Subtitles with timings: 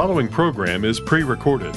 [0.00, 1.76] following program is pre recorded.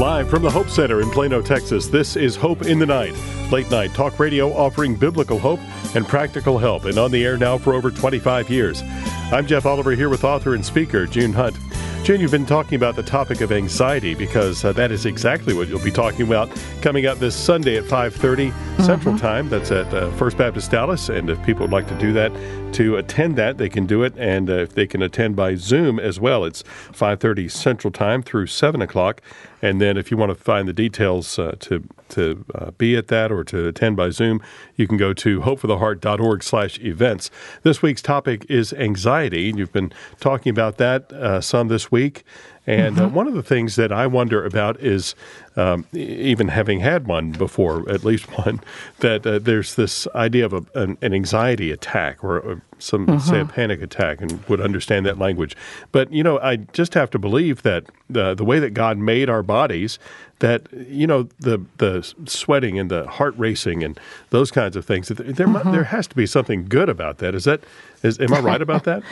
[0.00, 3.14] Live from the Hope Center in Plano, Texas, this is Hope in the Night,
[3.52, 5.60] late night talk radio offering biblical hope
[5.94, 8.82] and practical help, and on the air now for over 25 years.
[9.30, 11.58] I'm Jeff Oliver here with author and speaker June Hunt.
[12.02, 15.68] June, you've been talking about the topic of anxiety because uh, that is exactly what
[15.68, 18.82] you'll be talking about coming up this Sunday at 5:30 mm-hmm.
[18.82, 19.48] Central Time.
[19.48, 22.32] That's at uh, First Baptist Dallas, and if people would like to do that,
[22.74, 26.00] to attend that, they can do it, and uh, if they can attend by Zoom
[26.00, 29.22] as well, it's 5:30 Central Time through 7 o'clock.
[29.62, 33.08] And then, if you want to find the details uh, to to uh, be at
[33.08, 34.40] that or to attend by Zoom,
[34.76, 37.30] you can go to hopefortheheart.org slash events.
[37.62, 39.52] This week's topic is anxiety.
[39.54, 42.24] You've been talking about that uh, some this week.
[42.66, 43.12] And uh, mm-hmm.
[43.12, 45.16] uh, one of the things that I wonder about is,
[45.56, 48.60] um, even having had one before, at least one,
[49.00, 53.18] that uh, there's this idea of a, an, an, anxiety attack or, or some mm-hmm.
[53.18, 55.56] say a panic attack, and would understand that language.
[55.90, 59.28] But you know, I just have to believe that the the way that God made
[59.28, 59.98] our bodies,
[60.38, 63.98] that you know the the sweating and the heart racing and
[64.30, 65.08] those kinds of things.
[65.08, 65.72] There mm-hmm.
[65.72, 67.34] there has to be something good about that.
[67.34, 67.60] Is that
[68.04, 69.02] is am I right about that?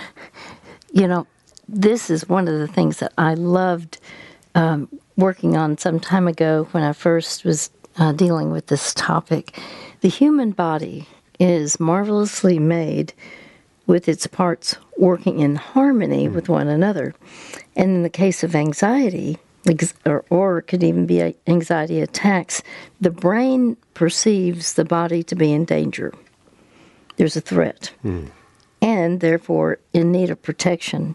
[0.93, 1.27] you know,
[1.73, 3.99] this is one of the things that I loved
[4.55, 9.59] um, working on some time ago when I first was uh, dealing with this topic.
[10.01, 11.07] The human body
[11.39, 13.13] is marvelously made
[13.87, 17.15] with its parts working in harmony with one another.
[17.77, 19.39] And in the case of anxiety,
[20.05, 22.63] or, or it could even be anxiety attacks,
[23.01, 26.13] the brain perceives the body to be in danger.
[27.17, 28.29] There's a threat, mm.
[28.81, 31.15] and therefore in need of protection.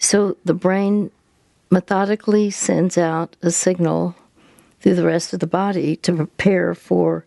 [0.00, 1.12] So the brain
[1.70, 4.16] methodically sends out a signal
[4.80, 7.24] through the rest of the body to prepare for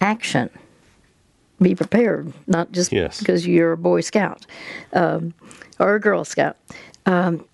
[0.00, 0.50] action.
[1.60, 3.20] Be prepared, not just yes.
[3.20, 4.46] because you're a Boy Scout
[4.94, 5.34] um,
[5.78, 6.56] or a Girl Scout.
[7.06, 7.44] Um,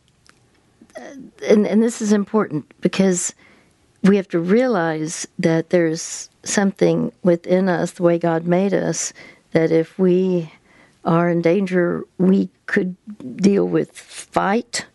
[1.47, 3.35] and, and this is important because
[4.03, 9.13] we have to realize that there's something within us, the way God made us,
[9.51, 10.53] that if we
[11.05, 12.97] are in danger, we could
[13.37, 14.87] deal with fight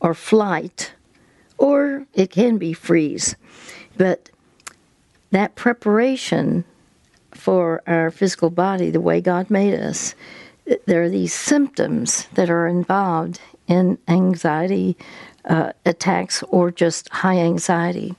[0.00, 0.92] or flight,
[1.58, 3.36] or it can be freeze.
[3.96, 4.30] But
[5.30, 6.64] that preparation
[7.32, 10.14] for our physical body, the way God made us,
[10.86, 14.96] there are these symptoms that are involved in anxiety
[15.44, 18.14] uh, attacks or just high anxiety.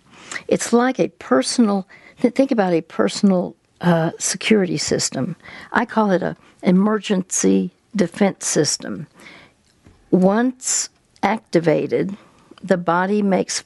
[0.47, 5.35] It's like a personal, think about a personal uh, security system.
[5.71, 9.07] I call it a emergency defense system.
[10.11, 10.89] Once
[11.23, 12.15] activated,
[12.63, 13.63] the body makes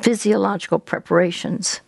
[0.00, 1.80] physiological preparations.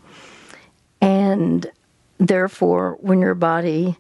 [1.01, 1.71] And
[2.19, 3.97] therefore, when your body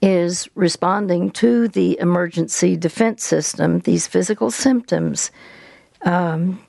[0.00, 5.30] is responding to the emergency defense system, these physical symptoms,
[6.02, 6.60] um,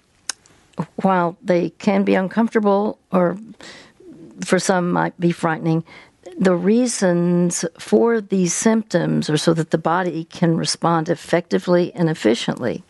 [0.97, 3.37] while they can be uncomfortable or
[4.43, 5.83] for some might be frightening,
[6.39, 12.81] the reasons for these symptoms are so that the body can respond effectively and efficiently.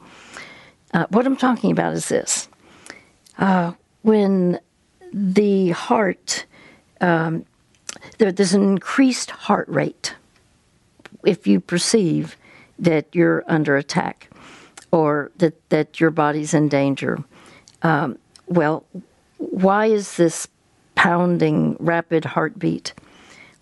[0.93, 2.47] Uh, what I'm talking about is this
[3.39, 3.73] uh,
[4.03, 4.59] when
[5.11, 6.45] the heart,
[7.01, 7.43] um,
[8.19, 10.16] there, there's an increased heart rate
[11.25, 12.37] if you perceive
[12.77, 14.29] that you're under attack
[14.91, 17.23] or that, that your body's in danger.
[17.81, 18.85] Um, well,
[19.37, 20.47] why is this
[20.93, 22.93] pounding rapid heartbeat?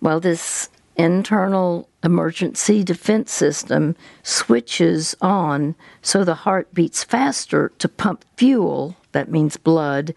[0.02, 8.26] Well, this internal emergency defense system switches on so the heart beats faster to pump
[8.36, 10.14] fuel, that means blood,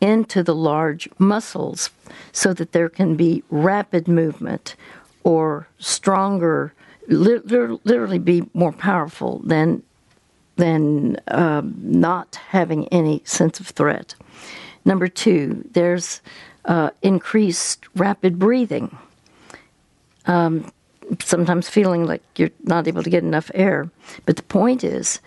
[0.00, 1.90] into the large muscles
[2.32, 4.76] so that there can be rapid movement
[5.22, 6.74] or stronger,
[7.08, 9.82] literally be more powerful than,
[10.56, 14.14] than um, not having any sense of threat.
[14.84, 16.20] Number two, there's
[16.66, 18.96] uh, increased rapid breathing
[20.26, 20.70] um,
[21.20, 23.90] sometimes feeling like you're not able to get enough air.
[24.26, 25.20] But the point is,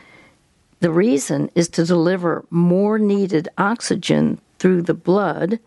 [0.79, 5.59] the reason is to deliver more needed oxygen through the blood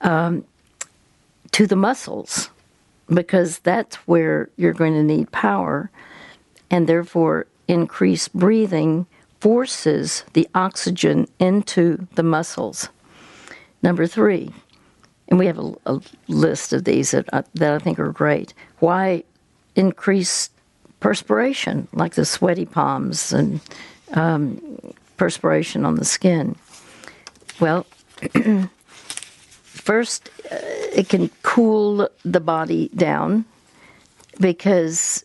[0.00, 0.44] um,
[1.52, 2.50] to the muscles,
[3.08, 5.90] because that's where you're going to need power,
[6.70, 9.06] and therefore increased breathing
[9.40, 12.88] forces the oxygen into the muscles.
[13.82, 14.52] Number three,
[15.32, 15.98] and we have a, a
[16.28, 18.52] list of these that, uh, that I think are great.
[18.80, 19.24] Why
[19.74, 20.50] increase
[21.00, 23.62] perspiration, like the sweaty palms and
[24.12, 24.60] um,
[25.16, 26.54] perspiration on the skin?
[27.60, 27.86] Well,
[29.62, 30.56] first, uh,
[30.94, 33.46] it can cool the body down
[34.38, 35.24] because,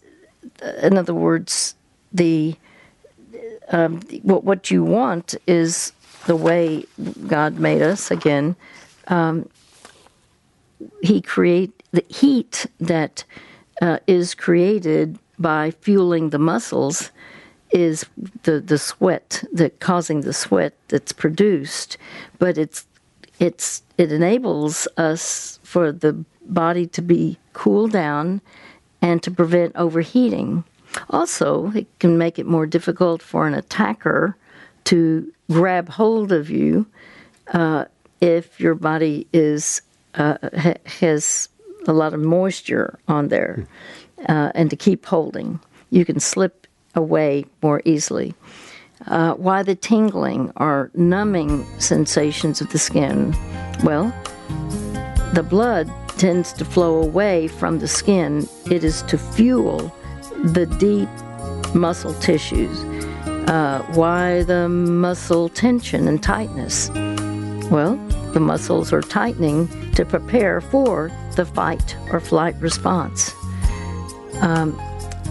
[0.63, 1.75] uh, in other words,
[2.13, 2.56] the
[3.74, 5.92] um, what what you want is
[6.27, 6.86] the way
[7.27, 8.56] God made us again.
[9.10, 9.50] Um,
[11.01, 13.24] he create the heat that
[13.81, 17.12] uh, is created by fueling the muscles
[17.71, 18.06] is
[18.44, 21.97] the the sweat that causing the sweat that's produced,
[22.39, 22.85] but it's
[23.39, 26.13] it's it enables us for the
[26.45, 28.41] body to be cooled down
[29.01, 30.63] and to prevent overheating.
[31.09, 34.35] Also, it can make it more difficult for an attacker
[34.85, 36.85] to grab hold of you
[37.53, 37.85] uh,
[38.21, 39.81] if your body is
[40.17, 40.37] uh,
[40.85, 41.49] has
[41.87, 43.65] a lot of moisture on there,
[44.27, 45.59] uh, and to keep holding.
[45.89, 48.33] You can slip away more easily.
[49.05, 53.33] Uh, why the tingling or numbing sensations of the skin?
[53.83, 54.13] Well,
[55.33, 58.47] the blood tends to flow away from the skin.
[58.71, 59.93] It is to fuel
[60.43, 61.09] the deep
[61.75, 62.83] muscle tissues.
[63.47, 66.89] Uh, why the muscle tension and tightness?
[67.69, 67.97] Well,
[68.38, 73.34] the muscles are tightening to prepare for the fight or flight response.
[74.42, 74.74] Um,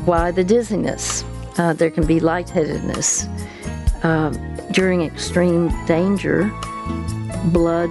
[0.06, 1.22] why the dizziness?
[1.56, 3.28] Uh, there can be lightheadedness.
[4.02, 4.30] Uh,
[4.72, 6.50] during extreme danger,
[7.52, 7.90] blood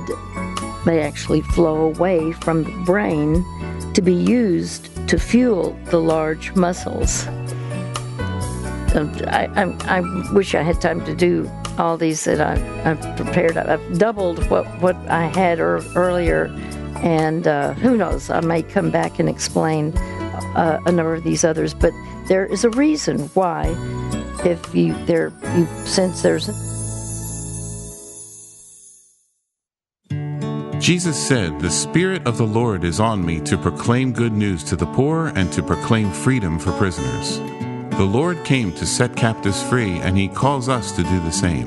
[0.86, 3.42] may actually flow away from the brain
[3.94, 7.26] to be used to fuel the large muscles.
[8.96, 13.16] Um, I, I, I, wish I had time to do all these that I, have
[13.16, 13.58] prepared.
[13.58, 16.46] I've doubled what, what I had er, earlier,
[16.98, 21.44] and uh, who knows, I may come back and explain uh, a number of these
[21.44, 21.74] others.
[21.74, 21.92] But
[22.28, 23.76] there is a reason why,
[24.44, 26.48] if you there you sense there's.
[30.80, 34.76] Jesus said, The Spirit of the Lord is on me to proclaim good news to
[34.76, 37.40] the poor and to proclaim freedom for prisoners.
[37.98, 41.66] The Lord came to set captives free, and He calls us to do the same.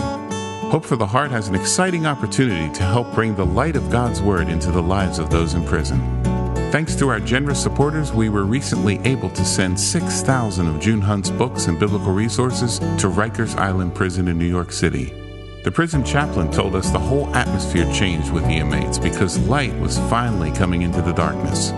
[0.71, 4.21] Hope for the Heart has an exciting opportunity to help bring the light of God's
[4.21, 5.99] Word into the lives of those in prison.
[6.71, 11.31] Thanks to our generous supporters, we were recently able to send 6,000 of June Hunt's
[11.31, 15.15] books and biblical resources to Rikers Island Prison in New York City.
[15.65, 19.99] The prison chaplain told us the whole atmosphere changed with the inmates because light was
[20.11, 21.73] finally coming into the darkness.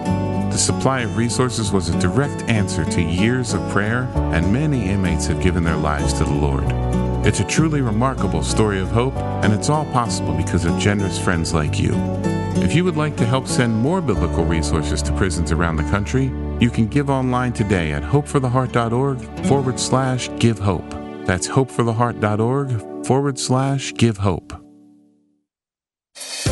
[0.51, 5.27] The supply of resources was a direct answer to years of prayer, and many inmates
[5.27, 6.65] have given their lives to the Lord.
[7.25, 11.55] It's a truly remarkable story of hope, and it's all possible because of generous friends
[11.55, 11.93] like you.
[12.63, 16.33] If you would like to help send more biblical resources to prisons around the country,
[16.61, 20.91] you can give online today at hopefortheheart.org forward slash give hope.
[21.27, 24.70] That's hopefortheheart.org forward slash give hope.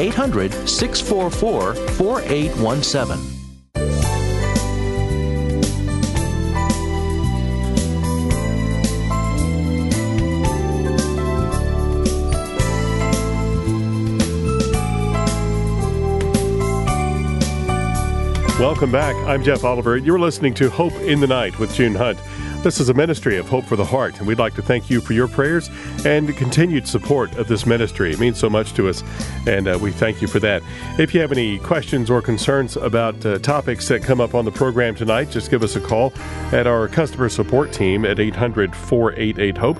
[0.00, 3.40] 800 644 4817.
[18.58, 19.14] Welcome back.
[19.26, 19.96] I'm Jeff Oliver.
[19.98, 22.18] You're listening to Hope in the Night with June Hunt.
[22.62, 25.00] This is a ministry of Hope for the Heart, and we'd like to thank you
[25.00, 25.70] for your prayers
[26.04, 28.12] and continued support of this ministry.
[28.12, 29.02] It means so much to us,
[29.46, 30.62] and uh, we thank you for that.
[30.98, 34.52] If you have any questions or concerns about uh, topics that come up on the
[34.52, 36.12] program tonight, just give us a call
[36.52, 39.78] at our customer support team at 800 488 HOPE.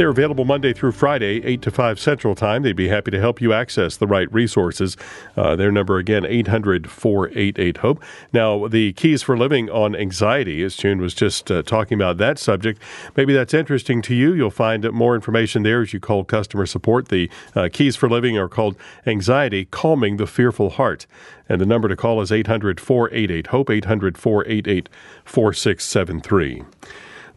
[0.00, 2.62] They're available Monday through Friday, 8 to 5 Central Time.
[2.62, 4.96] They'd be happy to help you access the right resources.
[5.36, 8.02] Uh, their number again, 800 488 HOPE.
[8.32, 12.38] Now, the keys for living on anxiety, as June was just uh, talking about that
[12.38, 12.80] subject,
[13.16, 14.32] maybe that's interesting to you.
[14.32, 17.08] You'll find more information there as you call customer support.
[17.08, 21.06] The uh, keys for living are called Anxiety Calming the Fearful Heart.
[21.48, 24.88] And the number to call is 800 488 HOPE, 800 488
[25.24, 26.62] 4673.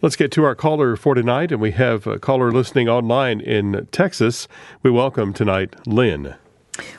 [0.04, 3.88] Let's get to our caller for tonight, and we have a caller listening online in
[3.92, 4.50] Texas.
[4.84, 6.36] We welcome tonight Lynn.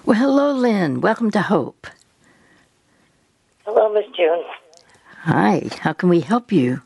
[0.05, 1.01] Well, hello, Lynn.
[1.03, 1.87] Welcome to Hope.
[3.67, 4.43] Hello, Miss June.
[5.23, 5.69] Hi.
[5.81, 6.81] How can we help you?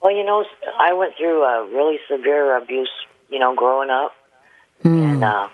[0.00, 0.44] Well, you know,
[0.78, 2.90] I went through a really severe abuse,
[3.30, 4.12] you know, growing up,
[4.84, 5.02] Mm.
[5.04, 5.48] and uh,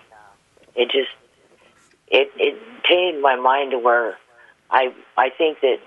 [0.75, 1.09] it just
[2.07, 2.55] it it
[2.87, 4.17] tainted my mind to where
[4.69, 5.77] I I think that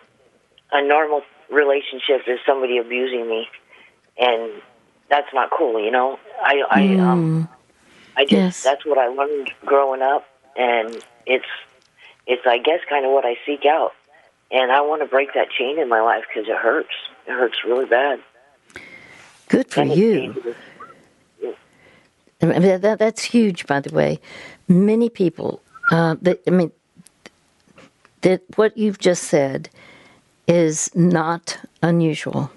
[0.73, 3.49] a normal relationship is somebody abusing me,
[4.19, 4.61] and
[5.09, 6.19] that's not cool, you know.
[6.43, 7.49] I I um
[8.17, 8.63] I just Yes.
[8.65, 11.47] that's what I learned growing up, and it's
[12.27, 13.93] it's I guess kind of what I seek out,
[14.51, 16.95] and I want to break that chain in my life because it hurts.
[17.27, 18.21] It hurts really bad.
[19.49, 20.55] Good for you.
[22.43, 24.21] I mean, that, that- that's huge, by the way.
[24.69, 26.73] Many people, uh, that, I mean,
[28.23, 29.71] that what you've just said
[30.49, 32.51] is not unusual.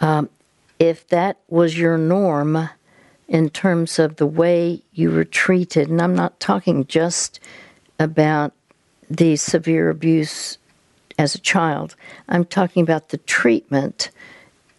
[0.00, 0.28] Um,
[0.78, 2.68] if that was your norm
[3.28, 7.40] in terms of the way you were treated, and I'm not talking just
[8.00, 8.52] about
[9.10, 10.58] the severe abuse
[11.18, 11.96] as a child,
[12.28, 14.10] I'm talking about the treatment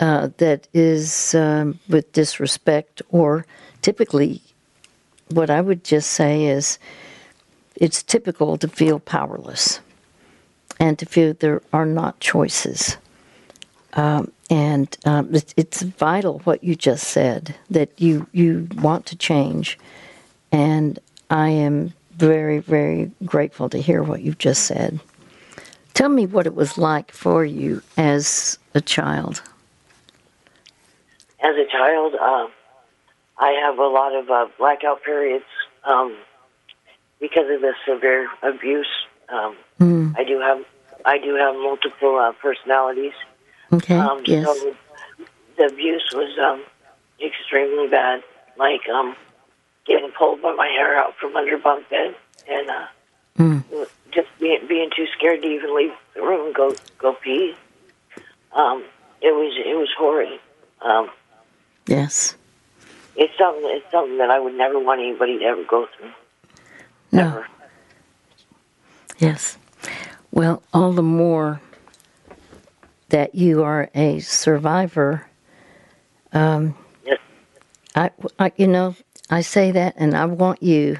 [0.04, 3.46] uh, that is um, with disrespect, or
[3.82, 4.42] typically,
[5.30, 6.78] what I would just say is
[7.78, 9.80] it's typical to feel powerless
[10.78, 12.98] and to feel there are not choices.
[13.94, 19.16] Um, and um, it, it's vital what you just said that you, you want to
[19.16, 19.80] change.
[20.52, 25.00] And I am very, very grateful to hear what you've just said.
[25.94, 29.42] Tell me what it was like for you as a child.
[31.44, 32.48] As a child, um,
[33.38, 35.44] I have a lot of uh, blackout periods
[35.84, 36.16] um,
[37.20, 38.88] because of the severe abuse.
[39.30, 40.16] Um, Mm.
[40.16, 40.60] I do have
[41.04, 43.12] I do have multiple uh, personalities.
[43.74, 43.98] Okay.
[43.98, 44.46] Um, yes.
[44.46, 44.76] So
[45.58, 46.64] the abuse was um,
[47.20, 48.22] extremely bad.
[48.58, 49.16] Like um,
[49.86, 52.16] getting pulled by my hair out from under bunk bed,
[52.48, 52.88] and uh,
[53.40, 53.64] Mm.
[54.12, 57.56] just being being too scared to even leave the room and go go pee.
[58.56, 58.84] Um,
[59.22, 60.40] it was it was horrid.
[60.82, 61.10] Um,
[61.88, 62.36] Yes.
[63.16, 66.12] it's something it's something that I would never want anybody to ever go through.
[67.12, 67.44] No.
[69.20, 69.58] Yes.
[70.32, 71.62] Well, all the more
[73.10, 75.28] that you are a survivor.
[76.32, 76.76] Um,
[77.06, 77.20] Yes.
[77.96, 78.10] I,
[78.40, 78.96] I, you know,
[79.30, 80.98] I say that, and I want you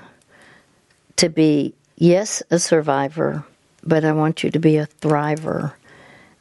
[1.16, 3.44] to be, yes, a survivor,
[3.84, 5.74] but I want you to be a thriver.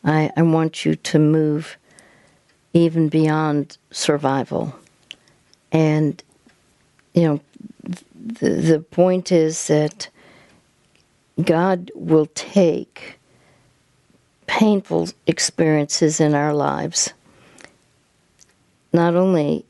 [0.05, 1.79] I, I want you to move
[2.73, 4.75] even beyond survival.
[5.71, 6.23] And,
[7.15, 7.41] you know,
[8.15, 10.09] the, the point is that
[11.43, 13.19] God will take
[14.47, 17.13] painful experiences in our lives.
[18.93, 19.65] Not only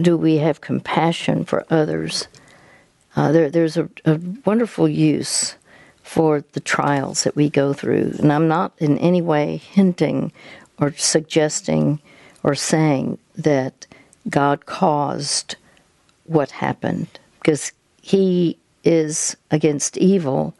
[0.00, 2.28] do we have compassion for others,
[3.16, 5.56] uh, there, there's a, a wonderful use
[6.02, 8.14] for the trials that we go through.
[8.20, 10.32] And I'm not in any way hinting
[10.78, 12.00] or suggesting
[12.48, 13.86] or saying that
[14.30, 15.56] God caused
[16.24, 17.06] what happened,
[17.38, 20.54] because He is against evil.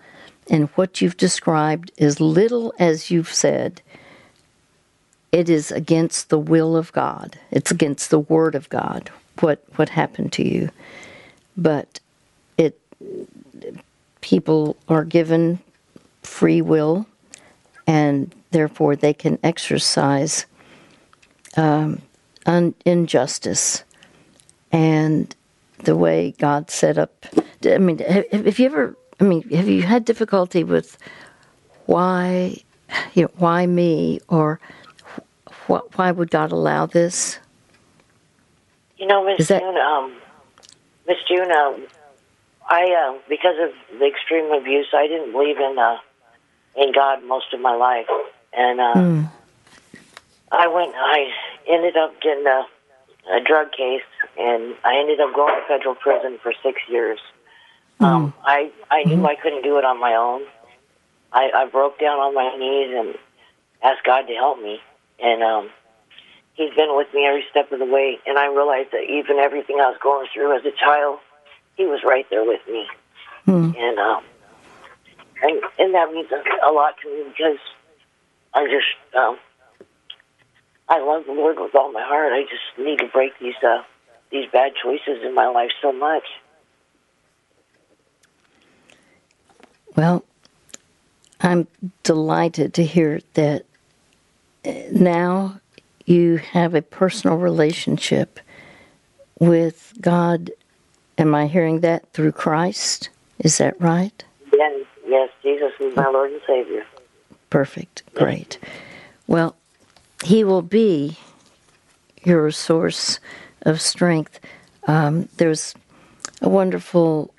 [0.50, 3.80] And what you've described, as little as you've said,
[5.32, 7.38] it is against the will of God.
[7.50, 9.10] It's against the word of God.
[9.40, 10.68] What what happened to you?
[11.56, 12.00] But
[12.58, 12.78] it
[14.20, 15.58] people are given
[16.22, 17.06] free will,
[17.86, 20.44] and therefore they can exercise
[21.58, 22.00] um,
[22.46, 23.84] un- injustice.
[24.72, 25.34] And
[25.78, 27.26] the way God set up,
[27.64, 28.96] I mean, have, you ever?
[29.20, 30.96] I mean, have you had difficulty with
[31.86, 32.58] why,
[33.14, 34.60] you know, why me, or
[35.66, 37.38] wh- why would God allow this?
[38.98, 40.16] You know, Miss Is that- June, um,
[41.06, 41.86] Miss June, um,
[42.68, 42.84] I
[43.14, 45.96] uh, because of the extreme abuse, I didn't believe in uh,
[46.76, 48.06] in God most of my life,
[48.52, 49.28] and uh,
[50.50, 50.94] I went.
[50.96, 51.30] I
[51.68, 52.66] ended up getting a,
[53.30, 54.02] a drug case,
[54.38, 57.18] and I ended up going to federal prison for six years.
[58.00, 60.42] Um, I I knew I couldn't do it on my own.
[61.32, 63.14] I, I broke down on my knees and
[63.82, 64.80] asked God to help me,
[65.20, 65.70] and um,
[66.54, 68.18] He's been with me every step of the way.
[68.26, 71.18] And I realized that even everything I was going through as a child,
[71.76, 72.86] He was right there with me,
[73.76, 74.22] and um,
[75.42, 77.58] and and that means a, a lot to me because
[78.54, 79.38] I just um,
[80.88, 82.32] I love the Lord with all my heart.
[82.32, 83.82] I just need to break these uh,
[84.30, 86.24] these bad choices in my life so much.
[89.96, 90.24] Well,
[91.40, 91.66] I'm
[92.02, 93.64] delighted to hear that
[94.64, 95.60] uh, now
[96.04, 98.40] you have a personal relationship
[99.38, 100.50] with God.
[101.18, 103.10] Am I hearing that through Christ?
[103.38, 104.24] Is that right?
[104.52, 106.84] Yes, yes, Jesus is my Lord and Savior.
[107.50, 108.02] Perfect.
[108.14, 108.58] Great.
[109.26, 109.56] Well,
[110.24, 111.16] He will be
[112.24, 113.20] your source
[113.62, 114.40] of strength.
[114.86, 115.74] Um, there's
[116.42, 117.32] a wonderful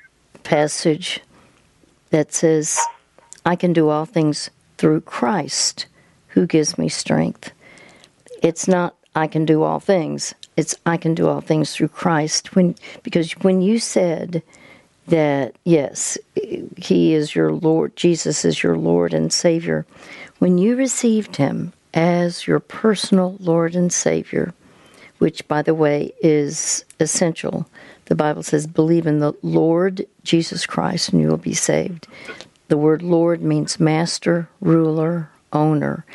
[0.43, 1.21] passage
[2.09, 2.79] that says,
[3.45, 5.85] I can do all things through Christ
[6.29, 7.51] who gives me strength.
[8.41, 10.33] It's not I can do all things.
[10.55, 12.55] It's I can do all things through Christ.
[12.55, 14.43] When because when you said
[15.07, 16.17] that yes,
[16.77, 19.85] he is your Lord, Jesus is your Lord and Savior,
[20.37, 24.53] when you received him as your personal Lord and Savior,
[25.17, 27.67] which by the way is essential.
[28.05, 32.07] The Bible says, believe in the Lord Jesus Christ and you will be saved.
[32.67, 36.05] The word Lord means master, ruler, owner.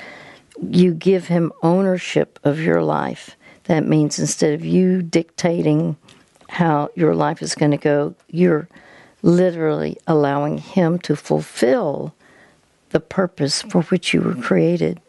[0.62, 3.36] You give him ownership of your life.
[3.64, 5.96] That means instead of you dictating
[6.48, 8.68] how your life is going to go, you're
[9.22, 12.14] literally allowing him to fulfill
[12.90, 15.00] the purpose for which you were created.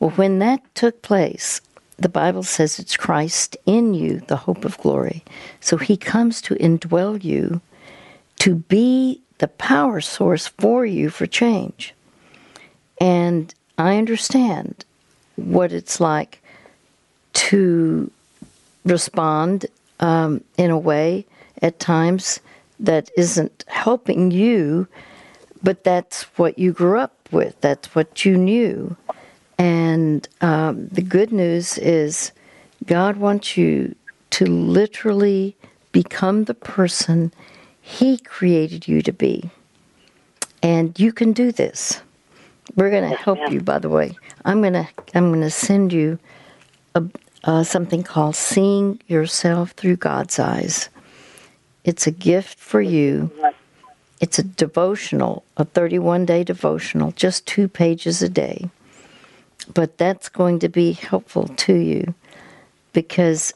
[0.00, 1.60] Well, when that took place,
[1.98, 5.22] the Bible says it's Christ in you, the hope of glory.
[5.60, 7.60] So he comes to indwell you
[8.38, 11.94] to be the power source for you for change.
[12.98, 14.86] And I understand
[15.36, 16.42] what it's like
[17.32, 18.10] to
[18.84, 19.66] respond
[20.00, 21.26] um, in a way
[21.60, 22.40] at times
[22.78, 24.88] that isn't helping you,
[25.62, 28.96] but that's what you grew up with, that's what you knew.
[29.60, 32.32] And um, the good news is
[32.86, 33.94] God wants you
[34.30, 35.54] to literally
[35.92, 37.30] become the person
[37.82, 39.50] He created you to be.
[40.62, 42.00] And you can do this.
[42.74, 43.60] We're going to help you.
[43.60, 46.18] By the way, I'm going to I'm going to send you
[46.94, 47.04] a,
[47.44, 50.88] uh, something called "Seeing Yourself Through God's Eyes."
[51.84, 53.30] It's a gift for you.
[54.22, 58.70] It's a devotional, a 31 day devotional, just two pages a day.
[59.72, 62.14] But that's going to be helpful to you
[62.92, 63.52] because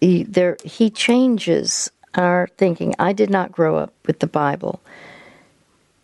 [0.00, 2.94] he, there he changes our thinking.
[2.98, 4.80] I did not grow up with the Bible.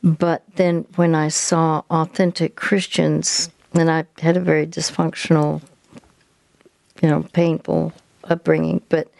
[0.02, 5.62] But then when I saw authentic Christians, and I had a very dysfunctional,
[7.02, 7.92] you know, painful
[8.24, 9.10] upbringing, but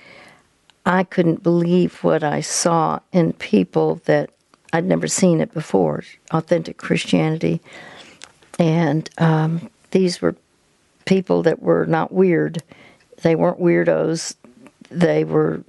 [0.87, 4.31] I couldn't believe what I saw in people that
[4.73, 7.61] I'd never seen it before authentic Christianity.
[8.59, 10.35] And um, these were
[11.07, 12.63] people that were not weird.
[13.23, 14.35] They weren't weirdos.
[14.91, 15.63] They were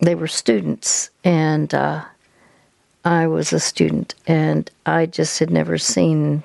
[0.00, 2.04] they were students, and uh,
[3.04, 6.44] I was a student, and I just had never seen.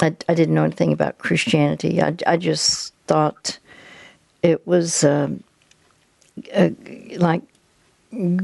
[0.00, 2.02] I, I didn't know anything about Christianity.
[2.02, 3.58] I, I just thought
[4.42, 5.42] it was um,
[6.54, 6.70] uh,
[7.16, 7.42] like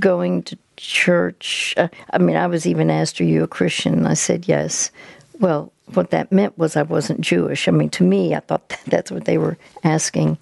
[0.00, 1.74] going to church.
[1.76, 4.90] Uh, I mean, I was even asked, "Are you a Christian?" I said yes.
[5.38, 7.68] Well, what that meant was I wasn't Jewish.
[7.68, 10.38] I mean, to me, I thought that's what they were asking,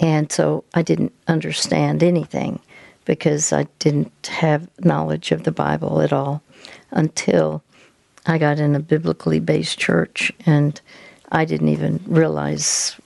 [0.00, 2.60] and so I didn't understand anything
[3.04, 6.42] because I didn't have knowledge of the Bible at all
[6.90, 7.62] until
[8.26, 10.80] I got in a biblically based church, and
[11.30, 12.96] I didn't even realize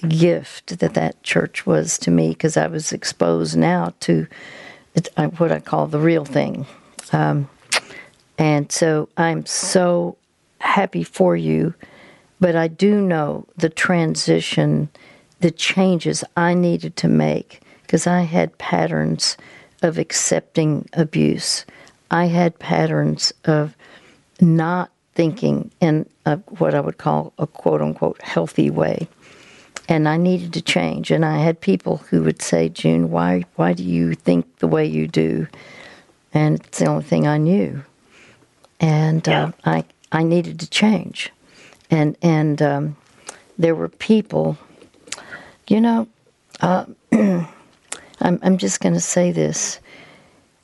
[0.00, 4.26] the gift that that church was to me because I was exposed now to
[5.36, 6.66] what I call the real thing.
[7.12, 7.48] Um,
[8.36, 10.16] and so I'm so
[10.60, 11.74] happy for you,
[12.40, 14.88] but I do know the transition,
[15.40, 19.36] the changes I needed to make because I had patterns
[19.82, 21.64] of accepting abuse.
[22.10, 23.76] I had patterns of
[24.40, 29.08] not thinking in a, what I would call a quote unquote healthy way.
[29.88, 31.10] And I needed to change.
[31.10, 34.84] And I had people who would say, June, why, why do you think the way
[34.84, 35.48] you do?
[36.34, 37.82] And it's the only thing I knew.
[38.80, 39.44] And yeah.
[39.44, 41.30] uh, I, I needed to change.
[41.90, 42.96] And, and um,
[43.58, 44.58] there were people,
[45.68, 46.08] you know,
[46.60, 47.46] uh, I'm,
[48.20, 49.80] I'm just going to say this.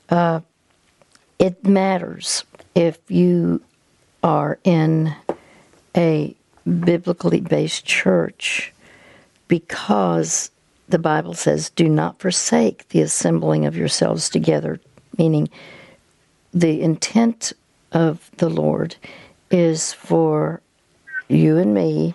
[0.09, 0.41] Uh,
[1.39, 2.43] it matters
[2.75, 3.61] if you
[4.23, 5.15] are in
[5.95, 8.73] a biblically based church
[9.47, 10.51] because
[10.89, 14.79] the Bible says, do not forsake the assembling of yourselves together,
[15.17, 15.49] meaning
[16.53, 17.53] the intent
[17.91, 18.95] of the Lord
[19.51, 20.61] is for
[21.27, 22.13] you and me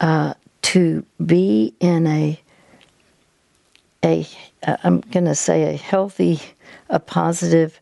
[0.00, 2.40] uh, to be in a
[4.04, 4.26] a
[4.84, 6.40] I'm going to say a healthy,
[6.88, 7.80] a positive,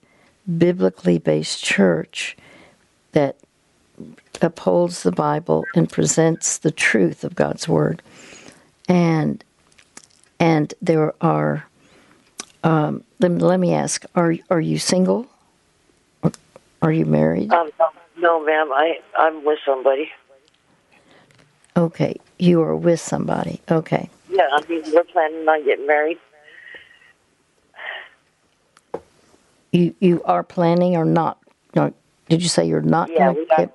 [0.58, 2.36] biblically based church
[3.12, 3.36] that
[4.42, 8.02] upholds the Bible and presents the truth of God's word.
[8.88, 9.42] And
[10.38, 11.66] and there are
[12.64, 15.26] um, let, me, let me ask are are you single
[16.22, 16.32] or
[16.82, 17.52] Are you married?
[17.52, 17.70] Um,
[18.20, 18.70] no, ma'am.
[18.72, 20.10] I I'm with somebody.
[21.76, 23.60] Okay, you are with somebody.
[23.70, 24.08] Okay.
[24.28, 26.18] Yeah, I mean we're planning on getting married.
[29.72, 31.38] You you are planning or not?
[31.74, 31.92] No,
[32.28, 33.70] did you say you're not Yeah, we are.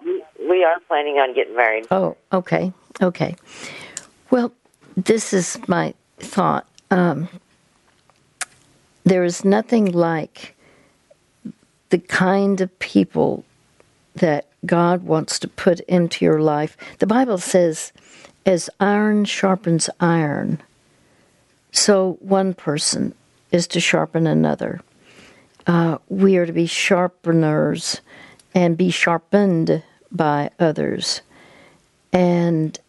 [0.50, 1.88] we are planning on getting married.
[1.92, 3.36] Oh, okay, okay.
[4.30, 4.52] Well,
[4.98, 6.68] this is my thought.
[6.92, 7.30] Um,
[9.04, 10.56] there is nothing like
[11.90, 13.46] the kind of people
[14.16, 16.78] that God wants to put into your life.
[17.00, 17.92] The Bible says,
[18.46, 20.62] as iron sharpens iron,
[21.72, 23.14] so one person
[23.52, 24.82] is to sharpen another.
[25.68, 28.02] Uh, we are to be sharpeners
[28.54, 31.22] and be sharpened by others.
[32.14, 32.80] And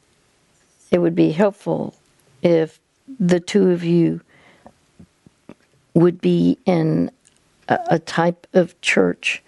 [0.91, 1.95] it would be helpful
[2.43, 2.79] if
[3.19, 4.21] the two of you
[5.95, 7.11] would be in
[7.69, 9.43] a, a type of church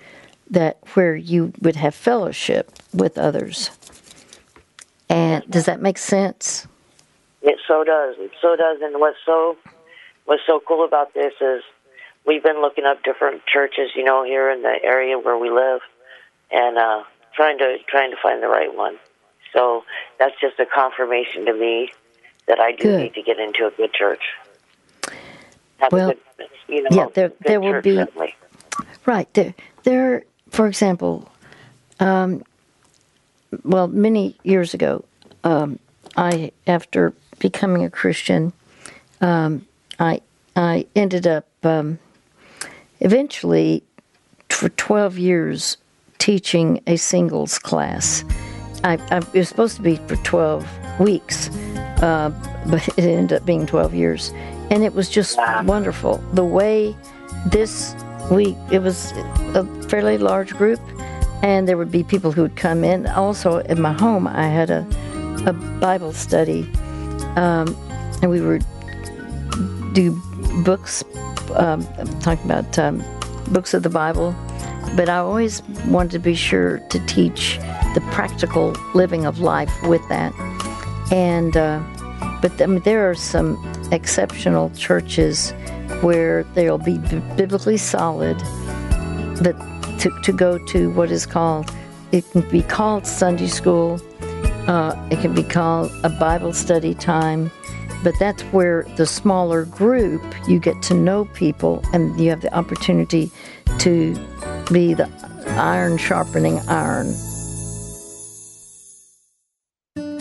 [0.51, 3.71] that where you would have fellowship with others.
[5.09, 6.67] And does that make sense?
[7.43, 8.17] It so does.
[8.19, 8.79] It so does.
[8.83, 9.57] And what's so
[10.27, 11.63] what's so cool about this is
[12.27, 15.81] we've been looking up different churches, you know, here in the area where we live,
[16.51, 18.97] and uh, trying to trying to find the right one.
[19.55, 19.85] So
[20.19, 21.91] that's just a confirmation to me
[22.47, 23.01] that I do Good.
[23.01, 24.23] need to get into a good church.
[25.79, 28.35] Have Well, a good, you know, yeah, there- there will be- family.
[29.07, 29.33] Right.
[29.33, 31.31] There, there for example,
[32.01, 32.43] um,
[33.65, 35.05] well, many years ago,
[35.45, 35.79] um,
[36.17, 38.53] I, after becoming a Christian,
[39.21, 39.67] um,
[39.99, 40.21] I,
[40.57, 41.99] I ended up um,
[43.01, 43.83] eventually
[44.49, 45.77] for 12 years
[46.19, 48.25] teaching a singles class.
[48.85, 50.67] I, I, it was supposed to be for 12
[51.01, 51.49] weeks,
[52.03, 52.31] uh,
[52.67, 54.33] but it ended up being 12 years.
[54.71, 56.19] And it was just wonderful.
[56.35, 56.95] The way
[57.47, 57.95] this
[58.31, 59.13] week, it was
[59.55, 60.81] a fairly large group,
[61.43, 63.07] and there would be people who would come in.
[63.07, 64.87] Also, in my home, I had a,
[65.47, 66.69] a Bible study,
[67.37, 67.77] um,
[68.23, 68.65] and we would
[69.93, 70.21] do
[70.65, 71.05] books,
[71.55, 71.87] um,
[72.21, 73.03] talking about um,
[73.53, 74.35] books of the Bible.
[74.97, 77.59] But I always wanted to be sure to teach
[77.95, 80.33] the practical living of life with that.
[81.13, 81.83] And uh,
[82.41, 83.57] but I mean, there are some
[83.93, 85.53] exceptional churches
[86.01, 86.99] where they'll be
[87.37, 88.37] biblically solid,
[89.43, 89.57] but
[89.99, 91.71] to, to go to what is called
[92.13, 94.01] it can be called Sunday school,
[94.67, 97.51] uh, it can be called a Bible study time,
[98.03, 102.55] but that's where the smaller group you get to know people and you have the
[102.55, 103.31] opportunity
[103.79, 104.15] to
[104.73, 105.11] be the
[105.59, 107.15] iron sharpening iron.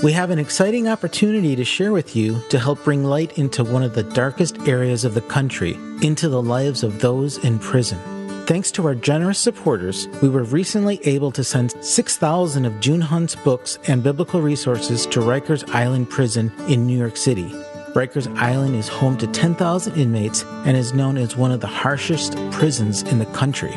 [0.04, 3.82] We have an exciting opportunity to share with you to help bring light into one
[3.82, 7.98] of the darkest areas of the country, into the lives of those in prison.
[8.46, 13.36] Thanks to our generous supporters, we were recently able to send 6,000 of June Hunt's
[13.36, 17.50] books and biblical resources to Rikers Island Prison in New York City.
[17.96, 22.36] Rikers Island is home to 10,000 inmates and is known as one of the harshest
[22.52, 23.76] prisons in the country.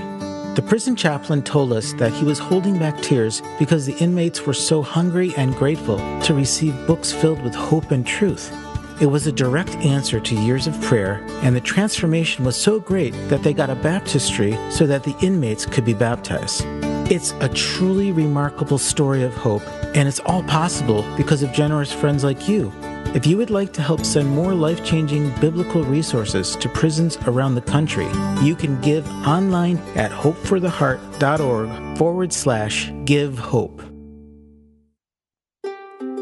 [0.57, 4.53] The prison chaplain told us that he was holding back tears because the inmates were
[4.53, 8.53] so hungry and grateful to receive books filled with hope and truth.
[9.01, 13.13] It was a direct answer to years of prayer, and the transformation was so great
[13.29, 16.65] that they got a baptistry so that the inmates could be baptized.
[17.13, 19.63] It's a truly remarkable story of hope,
[19.95, 22.73] and it's all possible because of generous friends like you.
[23.13, 27.57] If you would like to help send more life changing biblical resources to prisons around
[27.57, 28.07] the country,
[28.41, 33.83] you can give online at hopefortheheart.org forward slash give hope.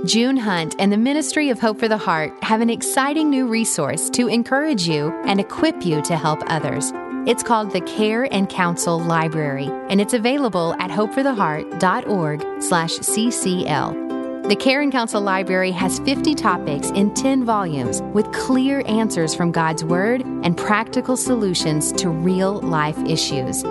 [0.07, 4.09] June Hunt and the Ministry of Hope for the Heart have an exciting new resource
[4.11, 6.91] to encourage you and equip you to help others.
[7.27, 14.08] It's called the Care and Counsel Library, and it's available at hopefortheheart.org slash ccl.
[14.49, 19.53] The Care and Counsel Library has 50 topics in 10 volumes with clear answers from
[19.53, 23.63] God's Word and practical solutions to real life issues.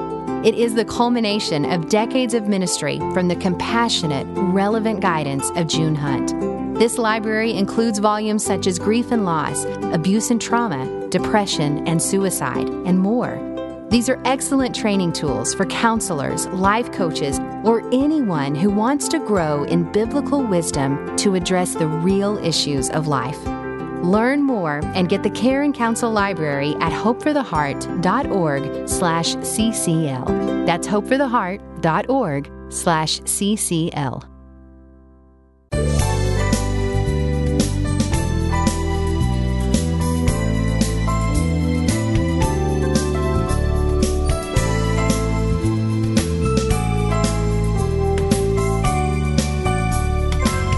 [0.46, 5.96] It is the culmination of decades of ministry from the compassionate, relevant guidance of June
[5.96, 6.78] Hunt.
[6.78, 12.70] This library includes volumes such as Grief and Loss, Abuse and Trauma, Depression and Suicide,
[12.70, 13.57] and more.
[13.90, 19.64] These are excellent training tools for counselors, life coaches, or anyone who wants to grow
[19.64, 23.42] in biblical wisdom to address the real issues of life.
[24.04, 30.66] Learn more and get the Care and Counsel Library at hopefortheheart.org slash ccl.
[30.66, 34.37] That's hopefortheheart.org slash ccl.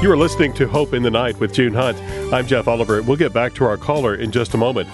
[0.02, 1.98] You are listening to Hope in the Night with June Hunt.
[2.34, 3.02] I'm Jeff Oliver.
[3.02, 4.88] We'll get back to our caller in just a moment.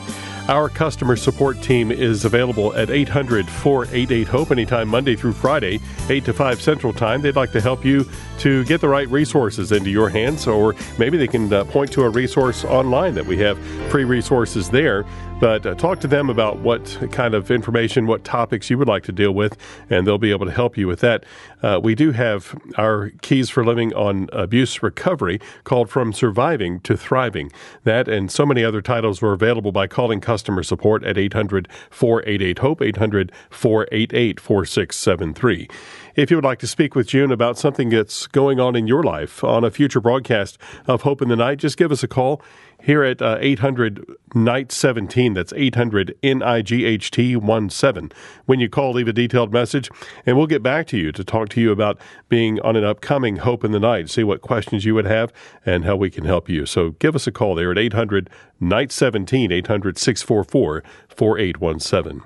[0.47, 6.23] Our customer support team is available at 800 488 HOPE anytime Monday through Friday, 8
[6.25, 7.23] to 5 Central Time.
[7.23, 8.07] They'd like to help you
[8.39, 12.03] to get the right resources into your hands, or maybe they can uh, point to
[12.03, 13.57] a resource online that we have
[13.89, 15.03] free resources there.
[15.39, 19.03] But uh, talk to them about what kind of information, what topics you would like
[19.03, 19.57] to deal with,
[19.89, 21.25] and they'll be able to help you with that.
[21.61, 26.95] Uh, we do have our keys for living on abuse recovery called From Surviving to
[26.95, 27.51] Thriving.
[27.83, 32.59] That and so many other titles were available by calling customer support at 800 488
[32.59, 35.69] HOPE, 800 488 4673.
[36.17, 39.01] If you would like to speak with June about something that's going on in your
[39.01, 42.41] life on a future broadcast of Hope in the Night, just give us a call
[42.85, 45.33] here at uh, 800 Night 17.
[45.33, 48.11] That's 800 N I G H T 1 7.
[48.45, 49.89] When you call, leave a detailed message,
[50.23, 53.37] and we'll get back to you to talk to you about being on an upcoming
[53.37, 55.33] Hope in the Night, see what questions you would have,
[55.65, 56.67] and how we can help you.
[56.67, 62.21] So give us a call there at 800 Night 17, 800 644 4817.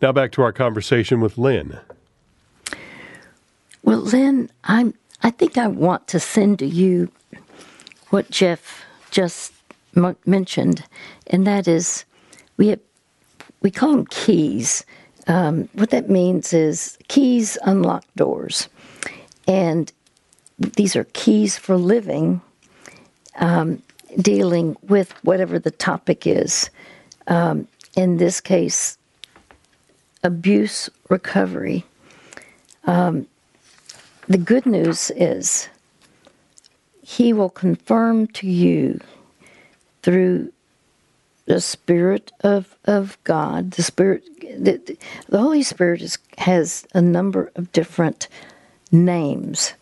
[0.00, 1.80] Now back to our conversation with Lynn.
[3.82, 4.94] Well, Lynn, I'm.
[5.24, 7.10] I think I want to send to you
[8.10, 9.52] what Jeff just
[10.24, 10.84] mentioned,
[11.28, 12.04] and that is
[12.56, 12.80] we have,
[13.62, 14.84] we call them keys.
[15.26, 18.68] Um, what that means is keys unlock doors,
[19.48, 19.92] and
[20.58, 22.40] these are keys for living,
[23.38, 23.82] um,
[24.20, 26.70] dealing with whatever the topic is.
[27.26, 28.98] Um, in this case,
[30.22, 31.84] abuse recovery.
[32.84, 33.26] Um,
[34.28, 35.68] the good news is
[37.02, 39.00] he will confirm to you
[40.06, 40.52] through
[41.46, 44.96] the Spirit of, of God, the Spirit, the,
[45.28, 48.28] the Holy Spirit is, has a number of different
[48.92, 49.74] names.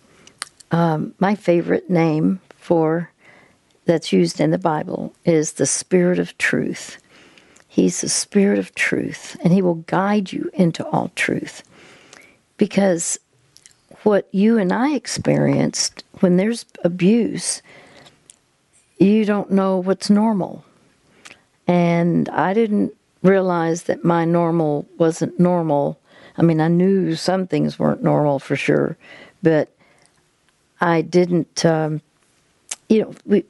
[0.71, 3.11] Um, my favorite name for
[3.85, 6.97] that's used in the Bible is the Spirit of Truth.
[7.69, 11.63] He's the Spirit of Truth, and He will guide you into all truth.
[12.57, 13.19] Because
[14.05, 17.61] what you and I experienced when there's abuse,
[19.05, 20.65] you don't know what's normal.
[21.67, 25.99] And I didn't realize that my normal wasn't normal.
[26.37, 28.97] I mean, I knew some things weren't normal for sure,
[29.43, 29.69] but
[30.81, 32.03] I didn't, um,
[32.89, 33.45] you know, we,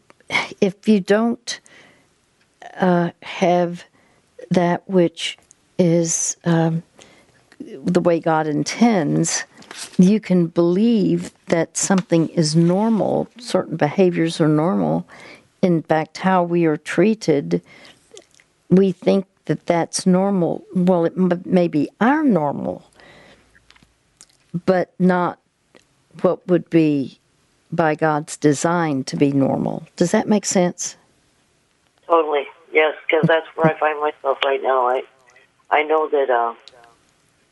[0.60, 1.60] if you don't
[2.76, 3.84] uh, have
[4.50, 5.38] that which
[5.78, 6.82] is um,
[7.60, 9.44] the way God intends,
[9.98, 15.06] you can believe that something is normal, certain behaviors are normal.
[15.64, 17.62] In fact, how we are treated,
[18.68, 20.62] we think that that's normal.
[20.74, 22.84] Well, it may be our normal,
[24.66, 25.38] but not
[26.20, 27.18] what would be
[27.72, 29.86] by God's design to be normal.
[29.96, 30.96] Does that make sense?
[32.06, 34.86] Totally, yes, because that's where I find myself right now.
[34.86, 35.02] I,
[35.70, 36.54] I know that uh,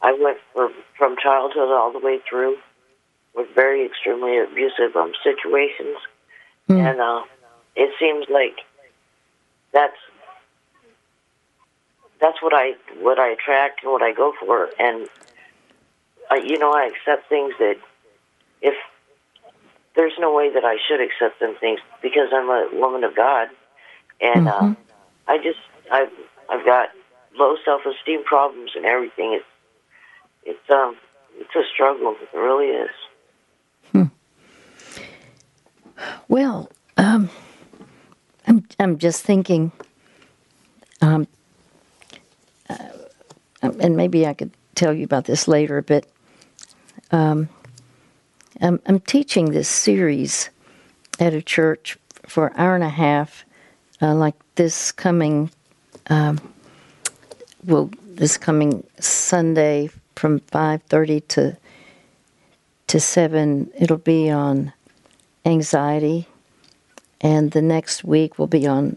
[0.03, 2.59] I went for, from childhood all the way through
[3.35, 5.97] with very extremely abusive um, situations,
[6.69, 6.79] mm.
[6.79, 7.23] and uh,
[7.77, 8.59] it seems like
[9.73, 9.97] that's
[12.21, 15.09] that's what I what I attract and what I go for, and
[16.31, 17.77] uh, you know I accept things that
[18.61, 18.75] if
[19.97, 23.49] there's no way that I should accept them things because I'm a woman of God,
[24.21, 24.73] and uh, mm-hmm.
[24.73, 25.59] uh, I just
[25.91, 26.13] I've
[26.49, 26.91] I've got
[27.37, 29.33] low self esteem problems and everything.
[29.35, 29.45] It's
[30.45, 30.97] it's um
[31.39, 32.15] it's a struggle.
[32.21, 32.91] It really is.
[33.93, 34.05] Hmm.
[36.29, 37.31] Well, um,
[38.83, 39.73] I'm just thinking,
[41.01, 41.27] um,
[42.69, 42.77] uh,
[43.63, 46.07] and maybe I could tell you about this later, but
[47.11, 47.49] um,
[48.61, 50.51] I'm, I'm teaching this series
[51.21, 53.45] at a church for an hour and a half,
[54.01, 55.51] uh, like this coming,
[56.09, 56.41] um,
[57.65, 61.57] well, this coming Sunday from 5.30 to
[62.89, 64.71] to 7 it'll be on
[65.47, 66.29] anxiety
[67.23, 68.97] and the next week will be on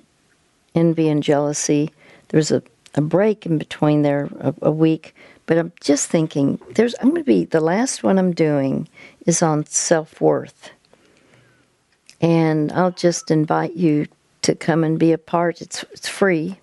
[0.74, 1.92] envy and jealousy.
[2.30, 2.62] There's a,
[2.96, 5.16] a break in between there a, a week.
[5.48, 8.88] But i'm just thinking there's i'm going to be the last one i'm doing
[9.28, 10.72] is on self-worth.
[12.20, 14.08] And i'll just invite you
[14.42, 15.62] to come and be a part.
[15.62, 16.60] It's, it's free.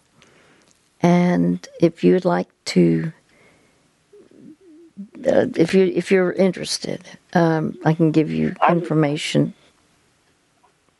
[1.00, 3.12] And if you'd like to
[5.26, 7.02] uh, if you if you're interested,
[7.34, 9.54] um, I can give you information.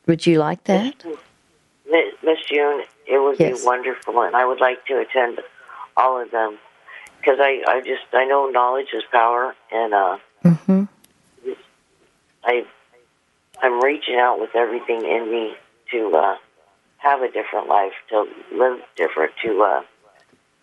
[0.07, 1.05] Would you like that,
[1.87, 2.85] Miss June?
[3.07, 3.61] It would yes.
[3.61, 5.41] be wonderful, and I would like to attend
[5.97, 6.59] all of them
[7.19, 10.85] because I I just I know knowledge is power, and uh, mm-hmm.
[12.45, 12.65] I
[13.63, 15.55] I'm reaching out with everything in me
[15.93, 16.37] to uh,
[16.99, 19.83] have a different life, to live different, to uh,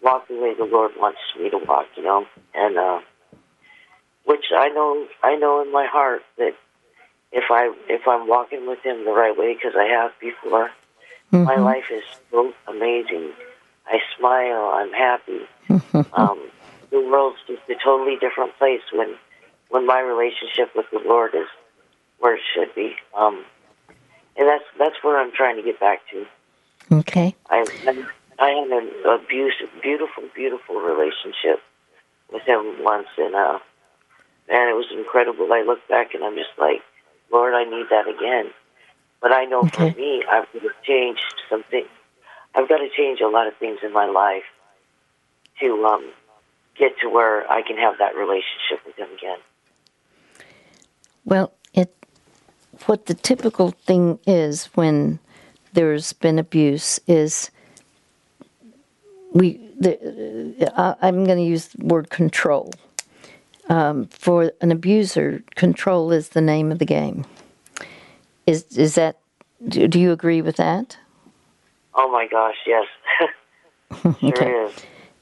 [0.02, 1.88] walk the way the Lord wants me to walk.
[1.96, 3.00] You know, and uh,
[4.26, 6.56] which I know I know in my heart that
[7.32, 10.70] if I if I'm walking with Him the right way, because I have before,
[11.32, 11.44] mm-hmm.
[11.44, 13.32] my life is so amazing.
[13.88, 14.72] I smile.
[14.76, 15.42] I'm happy.
[16.14, 16.40] um,
[16.92, 19.16] the world's just a totally different place when
[19.70, 21.48] when my relationship with the Lord is
[22.20, 22.96] where it should be.
[23.18, 23.44] Um,
[24.38, 26.26] and that's that's where I'm trying to get back to.
[26.92, 27.36] Okay.
[27.50, 27.66] I
[28.40, 31.62] I had an abusive, beautiful, beautiful relationship
[32.32, 33.60] with him once, and uh,
[34.50, 35.52] man, it was incredible.
[35.52, 36.82] I look back and I'm just like,
[37.32, 38.52] Lord, I need that again.
[39.22, 39.92] But I know okay.
[39.92, 41.86] for me, I've got to change something.
[42.56, 44.44] I've got to change a lot of things in my life
[45.62, 46.12] to um,
[46.78, 49.38] get to where I can have that relationship with him again.
[51.26, 51.94] Well, it
[52.86, 55.20] what the typical thing is when
[55.74, 57.52] there's been abuse is
[59.34, 59.66] we.
[59.80, 62.74] The, uh, I'm going to use the word control.
[63.70, 67.26] Um, for an abuser, control is the name of the game.
[68.48, 69.20] Is is that?
[69.68, 70.98] Do, do you agree with that?
[71.94, 72.88] Oh my gosh, yes.
[74.02, 74.52] sure okay.
[74.52, 74.74] is.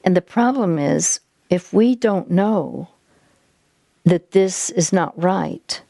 [0.04, 2.88] And the problem is, if we don't know
[4.04, 5.82] that this is not right,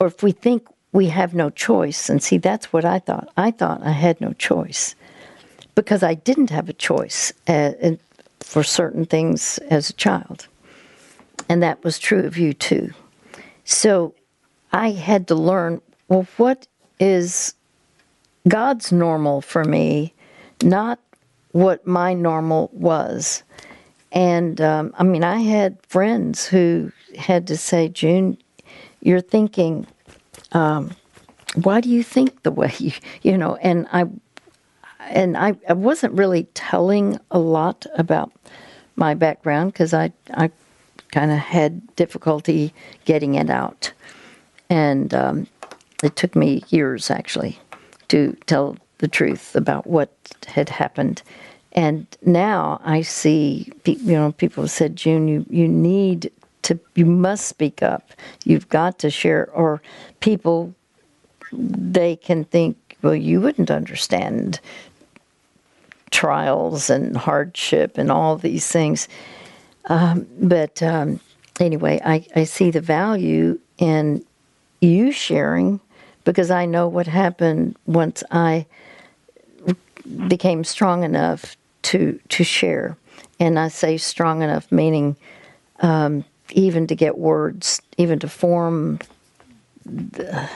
[0.00, 3.28] or if we think we have no choice, and see, that's what I thought.
[3.36, 4.96] I thought I had no choice
[5.74, 7.72] because I didn't have a choice uh,
[8.40, 10.48] for certain things as a child.
[11.48, 12.92] And that was true of you too.
[13.64, 14.14] So
[14.72, 16.66] I had to learn well, what
[17.00, 17.54] is
[18.48, 20.14] God's normal for me,
[20.62, 20.98] not
[21.52, 23.42] what my normal was.
[24.10, 28.36] And um, I mean, I had friends who had to say, June,
[29.00, 29.86] you're thinking,
[30.52, 30.90] um,
[31.54, 33.56] why do you think the way you, you know?
[33.56, 34.04] And I,
[35.00, 38.32] and I, I wasn't really telling a lot about
[38.96, 40.50] my background because I, I
[41.12, 43.92] kind of had difficulty getting it out,
[44.68, 45.46] and um,
[46.02, 47.58] it took me years actually
[48.08, 50.10] to tell the truth about what
[50.46, 51.22] had happened.
[51.72, 56.30] And now I see, you know, people have said, June, you, you need
[56.62, 58.10] to you must speak up.
[58.44, 59.80] You've got to share or
[60.20, 60.74] people
[61.52, 64.60] they can think, well, you wouldn't understand
[66.10, 69.08] trials and hardship and all these things.
[69.86, 71.20] Um, but um,
[71.60, 74.24] anyway, I, I see the value in
[74.80, 75.80] you sharing
[76.24, 78.66] because I know what happened once I
[80.28, 82.96] became strong enough to to share.
[83.40, 85.16] And I say strong enough, meaning
[85.80, 89.00] um, even to get words, even to form
[89.84, 90.48] the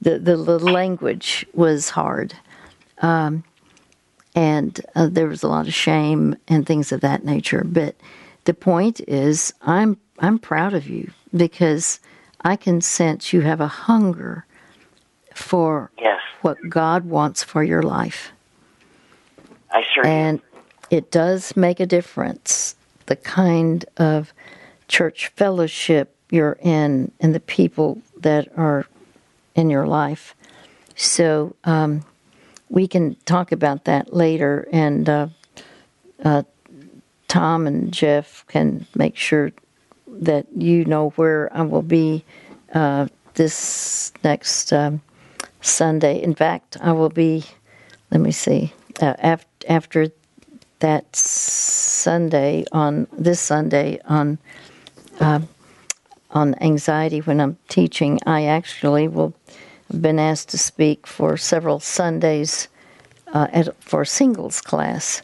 [0.00, 2.34] the, the, language was hard.
[2.98, 3.42] Um,
[4.34, 7.64] and uh, there was a lot of shame and things of that nature.
[7.64, 7.94] But
[8.44, 12.00] the point is, I'm I'm proud of you because
[12.42, 14.46] I can sense you have a hunger
[15.34, 16.20] for yes.
[16.42, 18.32] what God wants for your life.
[19.70, 20.58] I sure and do.
[20.90, 22.76] it does make a difference
[23.06, 24.32] the kind of
[24.88, 28.86] church fellowship you're in and the people that are
[29.54, 30.34] in your life.
[30.96, 32.04] So um,
[32.68, 35.28] we can talk about that later, and uh,
[36.24, 36.42] uh,
[37.34, 39.50] Tom and Jeff can make sure
[40.06, 42.24] that you know where I will be
[42.72, 45.02] uh, this next um,
[45.60, 46.22] Sunday.
[46.22, 47.44] In fact, I will be.
[48.12, 48.72] Let me see.
[49.02, 50.06] Uh, after after
[50.78, 54.38] that Sunday on this Sunday on
[55.18, 55.40] uh,
[56.30, 59.34] on anxiety when I'm teaching, I actually will
[59.90, 62.68] have been asked to speak for several Sundays
[63.32, 65.20] uh, at, for singles class,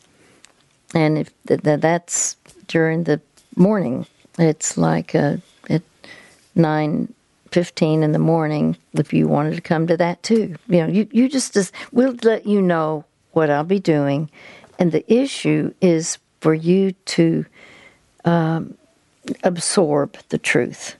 [0.94, 2.36] and if th- that's
[2.68, 3.20] during the
[3.56, 4.06] morning,
[4.38, 5.36] it's like uh,
[5.68, 5.82] at
[6.54, 7.12] nine
[7.50, 8.76] fifteen in the morning.
[8.94, 12.16] If you wanted to come to that too, you know, you you just, just we'll
[12.22, 14.30] let you know what I'll be doing,
[14.78, 17.44] and the issue is for you to
[18.24, 18.76] um,
[19.44, 20.96] absorb the truth.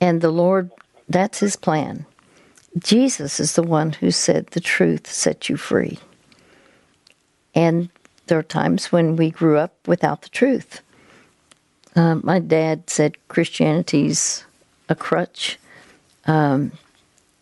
[0.00, 0.70] And the Lord,
[1.08, 2.06] that's His plan.
[2.78, 5.98] Jesus is the one who said, The truth set you free.
[7.54, 7.90] And
[8.32, 10.80] there are times when we grew up without the truth.
[11.94, 14.46] Uh, my dad said Christianity's
[14.88, 15.58] a crutch.
[16.24, 16.72] Um,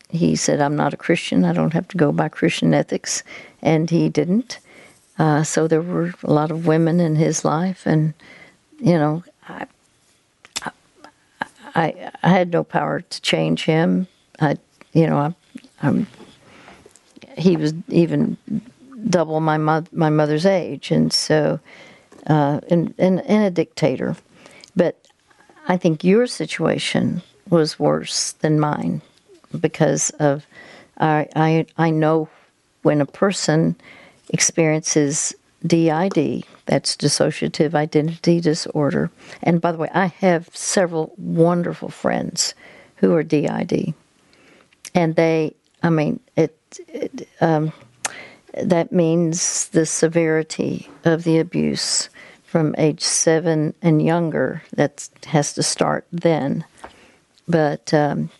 [0.09, 1.45] he said, I'm not a Christian.
[1.45, 3.23] I don't have to go by Christian ethics.
[3.63, 4.59] And he didn't.
[5.17, 7.87] Uh, so there were a lot of women in his life.
[7.87, 8.13] And,
[8.81, 9.67] you know, I,
[11.77, 14.09] I, I had no power to change him.
[14.41, 14.57] I,
[14.93, 16.09] you know, I, um,
[17.39, 18.37] he was even
[19.11, 21.61] double my mo- my mother's age, and so
[22.27, 24.17] uh, and, and and a dictator.
[24.77, 25.07] But
[25.69, 29.03] I think your situation was worse than mine
[29.59, 30.47] because of
[30.99, 32.29] I I I know
[32.83, 33.77] when a person
[34.31, 35.35] experiences
[35.67, 39.11] DID, that's dissociative identity disorder.
[39.43, 42.55] And by the way, I have several wonderful friends
[42.97, 43.95] who are DID,
[44.95, 46.57] and they, I mean, it,
[46.89, 47.73] it um,
[48.55, 52.09] that means the severity of the abuse
[52.45, 54.63] from age seven and younger.
[54.75, 56.65] That has to start then.
[57.49, 58.31] But um,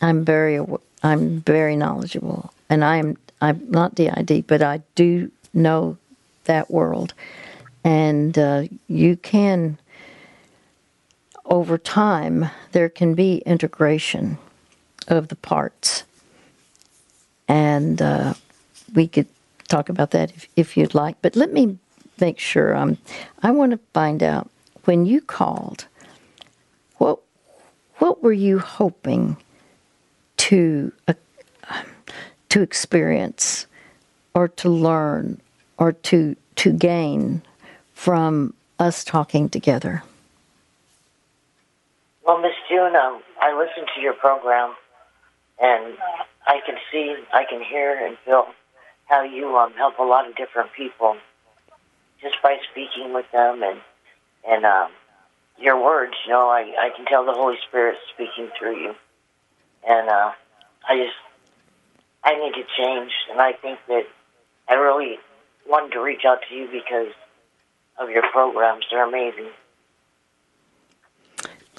[0.00, 0.64] I'm very,
[1.02, 5.96] I'm very knowledgeable, and I'm I'm not DID, but I do know
[6.44, 7.14] that world,
[7.84, 9.78] and uh, you can.
[11.44, 14.38] Over time, there can be integration
[15.08, 16.04] of the parts,
[17.48, 18.34] and uh,
[18.94, 19.26] we could
[19.68, 21.16] talk about that if, if you'd like.
[21.22, 21.78] But let me
[22.20, 22.74] make sure.
[22.76, 22.98] Um,
[23.42, 24.50] I want to find out
[24.84, 25.86] when you called.
[26.98, 27.20] What
[27.98, 29.36] what were you hoping
[30.38, 31.14] to uh,
[32.48, 33.66] to experience,
[34.34, 35.40] or to learn,
[35.78, 37.42] or to to gain
[37.94, 40.02] from us talking together?
[42.26, 44.74] Well, Miss June, um, I listen to your program,
[45.60, 45.96] and
[46.46, 48.46] I can see, I can hear, and feel
[49.12, 51.16] how you um, help a lot of different people
[52.22, 53.78] just by speaking with them and
[54.48, 54.90] and um,
[55.58, 56.14] your words.
[56.24, 58.94] You know, I I can tell the Holy Spirit speaking through you,
[59.86, 60.32] and uh,
[60.88, 61.16] I just
[62.24, 64.04] I need to change, and I think that
[64.68, 65.18] I really
[65.68, 67.12] wanted to reach out to you because
[67.98, 68.86] of your programs.
[68.90, 69.50] They're amazing.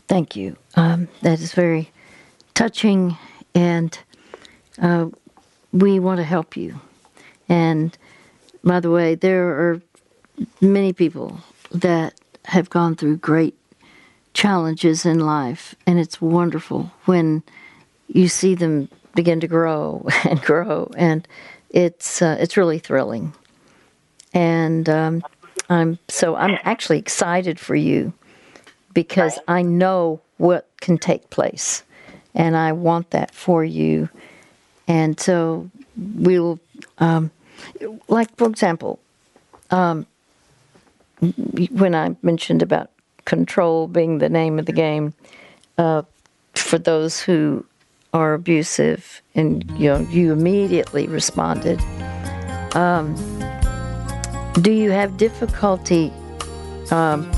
[0.07, 0.55] Thank you.
[0.75, 1.91] Um, that is very
[2.53, 3.17] touching,
[3.55, 3.97] and
[4.79, 5.07] uh,
[5.71, 6.79] we want to help you.
[7.53, 7.95] And
[8.63, 9.81] by the way, there are
[10.59, 11.37] many people
[11.71, 13.55] that have gone through great
[14.33, 17.43] challenges in life, and it's wonderful when
[18.07, 21.27] you see them begin to grow and grow, and
[21.69, 23.33] it's uh, it's really thrilling.
[24.33, 25.23] And um,
[25.69, 28.13] I'm so I'm actually excited for you
[28.95, 31.83] because I know what can take place,
[32.33, 34.09] and I want that for you.
[34.87, 36.59] And so we'll,
[36.97, 37.31] um,
[38.07, 38.99] like for example,
[39.71, 40.05] um,
[41.71, 42.89] when I mentioned about
[43.25, 45.13] control being the name of the game,
[45.77, 46.03] uh,
[46.55, 47.65] for those who
[48.13, 51.81] are abusive, and you know, you immediately responded.
[52.75, 53.15] Um,
[54.61, 56.13] do you have difficulty
[56.91, 57.31] um,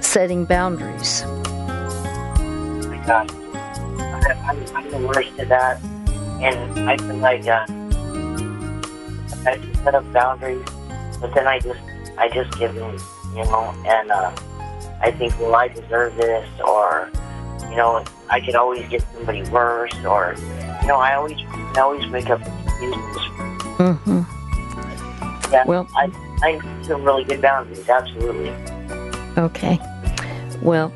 [0.00, 1.22] setting boundaries?
[1.24, 5.82] Oh my God, I'm, I'm the worst at that,
[6.42, 7.64] and I feel like uh,
[9.46, 10.66] I can set up boundaries,
[11.20, 11.80] but then I just
[12.18, 12.98] I just give in,
[13.34, 14.32] you know, and uh,
[15.00, 17.10] I think, well, I deserve this, or
[17.70, 20.34] you know, I could always get somebody worse, or
[20.82, 21.38] you know, I always
[21.76, 23.22] I always make up excuses.
[23.78, 24.22] Mm-hmm.
[25.52, 26.10] Yeah, Well- I
[26.42, 28.50] I some really good boundaries, absolutely.
[29.36, 29.78] Okay.
[30.62, 30.92] Well,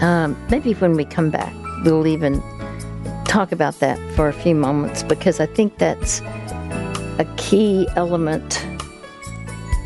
[0.00, 2.42] um, maybe when we come back, we'll even
[3.24, 6.20] talk about that for a few moments because I think that's
[7.18, 8.66] a key element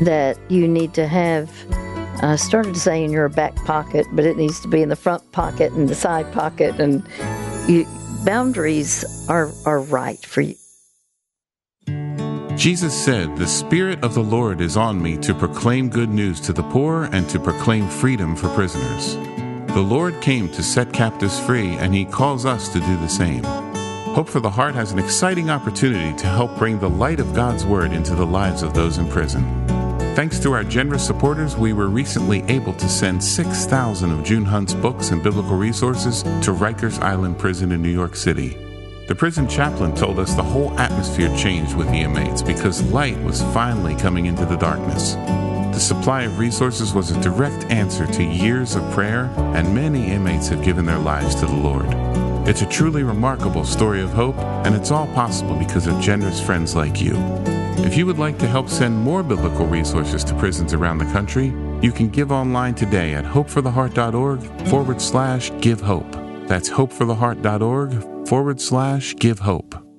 [0.01, 1.49] that you need to have.
[2.23, 4.95] I started to say in your back pocket, but it needs to be in the
[4.95, 7.03] front pocket and the side pocket, and
[7.67, 7.85] you,
[8.25, 10.55] boundaries are are right for you.
[12.55, 16.53] Jesus said, The Spirit of the Lord is on me to proclaim good news to
[16.53, 19.15] the poor and to proclaim freedom for prisoners.
[19.73, 23.60] The Lord came to set captives free, and He calls us to do the same.
[24.13, 27.65] Hope for the Heart has an exciting opportunity to help bring the light of God's
[27.65, 29.41] Word into the lives of those in prison.
[30.17, 34.73] Thanks to our generous supporters, we were recently able to send 6,000 of June Hunt's
[34.73, 38.57] books and biblical resources to Rikers Island Prison in New York City.
[39.07, 43.41] The prison chaplain told us the whole atmosphere changed with the inmates because light was
[43.53, 45.13] finally coming into the darkness.
[45.13, 50.49] The supply of resources was a direct answer to years of prayer, and many inmates
[50.49, 52.30] have given their lives to the Lord.
[52.47, 56.75] It's a truly remarkable story of hope, and it's all possible because of generous friends
[56.75, 57.13] like you.
[57.85, 61.53] If you would like to help send more biblical resources to prisons around the country,
[61.81, 66.11] you can give online today at hopefortheheart.org forward slash give hope.
[66.47, 69.90] That's hopefortheheart.org forward slash give hope.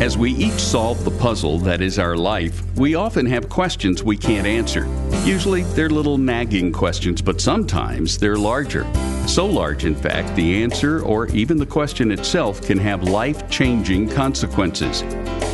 [0.00, 4.16] As we each solve the puzzle that is our life, we often have questions we
[4.16, 4.86] can't answer.
[5.24, 8.86] Usually they're little nagging questions, but sometimes they're larger.
[9.26, 14.08] So large, in fact, the answer or even the question itself can have life changing
[14.08, 15.02] consequences.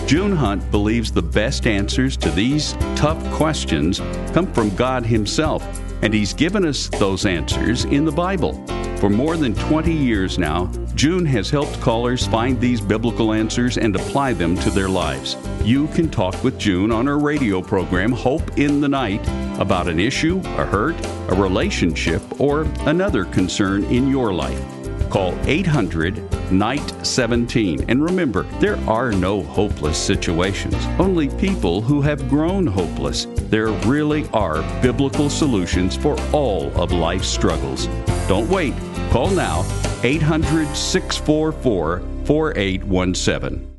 [0.07, 4.01] June Hunt believes the best answers to these tough questions
[4.35, 5.65] come from God Himself,
[6.03, 8.63] and He's given us those answers in the Bible.
[8.99, 13.97] For more than 20 years now, June has helped callers find these biblical answers and
[13.97, 15.37] apply them to their lives.
[15.65, 19.27] You can talk with June on her radio program, Hope in the Night,
[19.59, 20.95] about an issue, a hurt,
[21.31, 24.63] a relationship, or another concern in your life.
[25.11, 27.87] Call 800 Night 17.
[27.89, 33.27] And remember, there are no hopeless situations, only people who have grown hopeless.
[33.49, 37.87] There really are biblical solutions for all of life's struggles.
[38.29, 38.75] Don't wait.
[39.11, 39.65] Call now
[40.05, 43.71] 800 644 4817.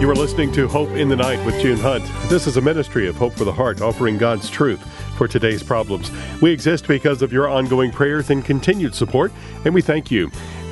[0.00, 2.02] You are listening to Hope in the Night with June Hunt.
[2.30, 4.82] This is a ministry of Hope for the Heart, offering God's truth
[5.20, 6.10] for today's problems.
[6.40, 9.30] We exist because of your ongoing prayers and continued support,
[9.66, 10.30] and we thank you.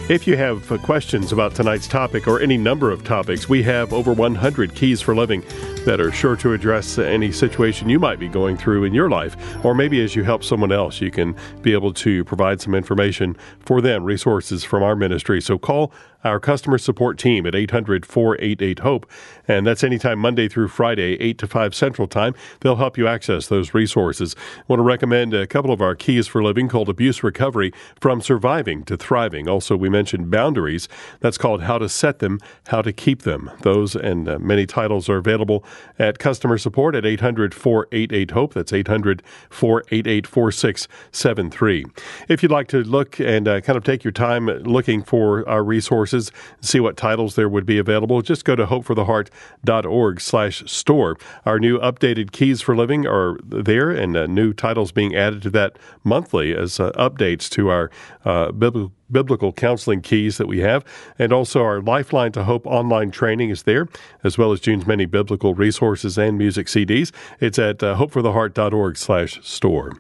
[0.09, 4.11] If you have questions about tonight's topic or any number of topics, we have over
[4.11, 5.43] 100 keys for living
[5.89, 9.35] that are sure to address any situation you might be going through in your life.
[9.65, 13.35] Or maybe as you help someone else, you can be able to provide some information
[13.61, 15.41] for them, resources from our ministry.
[15.41, 15.91] So call
[16.25, 19.07] our customer support team at 800 488 HOPE.
[19.47, 22.35] And that's anytime Monday through Friday, 8 to 5 Central Time.
[22.61, 24.35] They'll help you access those resources.
[24.59, 28.21] I want to recommend a couple of our keys for living called Abuse Recovery from
[28.21, 29.49] Surviving to Thriving.
[29.49, 30.89] Also, we mentioned Boundaries.
[31.21, 33.51] That's called How to Set Them, How to Keep Them.
[33.63, 35.65] Those and uh, many titles are available
[35.99, 38.55] at customer support at 800 488 HOPE.
[38.55, 41.85] That's 800 488 4673.
[42.29, 45.65] If you'd like to look and uh, kind of take your time looking for our
[45.65, 51.17] resources, see what titles there would be available, just go to hopefortheheart.org slash store.
[51.45, 55.51] Our new updated keys for living are there and uh, new titles being added to
[55.51, 57.91] that monthly as uh, updates to our
[58.25, 60.85] uh, biblical biblical counseling keys that we have.
[61.19, 63.89] And also our Lifeline to Hope online training is there,
[64.25, 67.13] as well as June's many biblical resources and music CDs.
[67.41, 69.93] It's at uh, hopefortheheart.org slash store.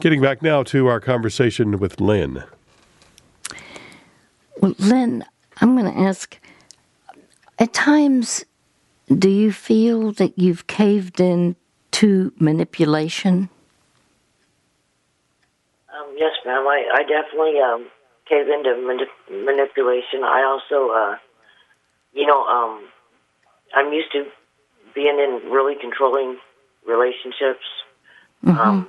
[0.00, 2.44] Getting back now to our conversation with Lynn.
[4.60, 5.24] Well, Lynn,
[5.60, 6.38] I'm going to ask
[7.58, 8.44] at times,
[9.08, 11.56] do you feel that you've caved in
[11.92, 13.48] to manipulation?
[15.88, 16.66] Um, yes, ma'am.
[16.66, 17.86] I, I definitely um,
[18.28, 20.22] cave into manip- manipulation.
[20.24, 21.16] I also, uh,
[22.12, 22.84] you know, um,
[23.74, 24.26] I'm used to
[24.94, 26.38] being in really controlling
[26.86, 27.64] relationships
[28.44, 28.58] mm-hmm.
[28.58, 28.88] um,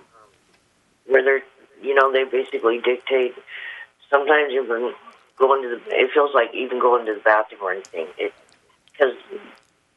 [1.06, 1.44] where they're,
[1.82, 3.34] you know, they basically dictate.
[4.10, 4.94] Sometimes even
[5.38, 8.08] going to the, it feels like even going to the bathroom or anything.
[8.92, 9.16] Because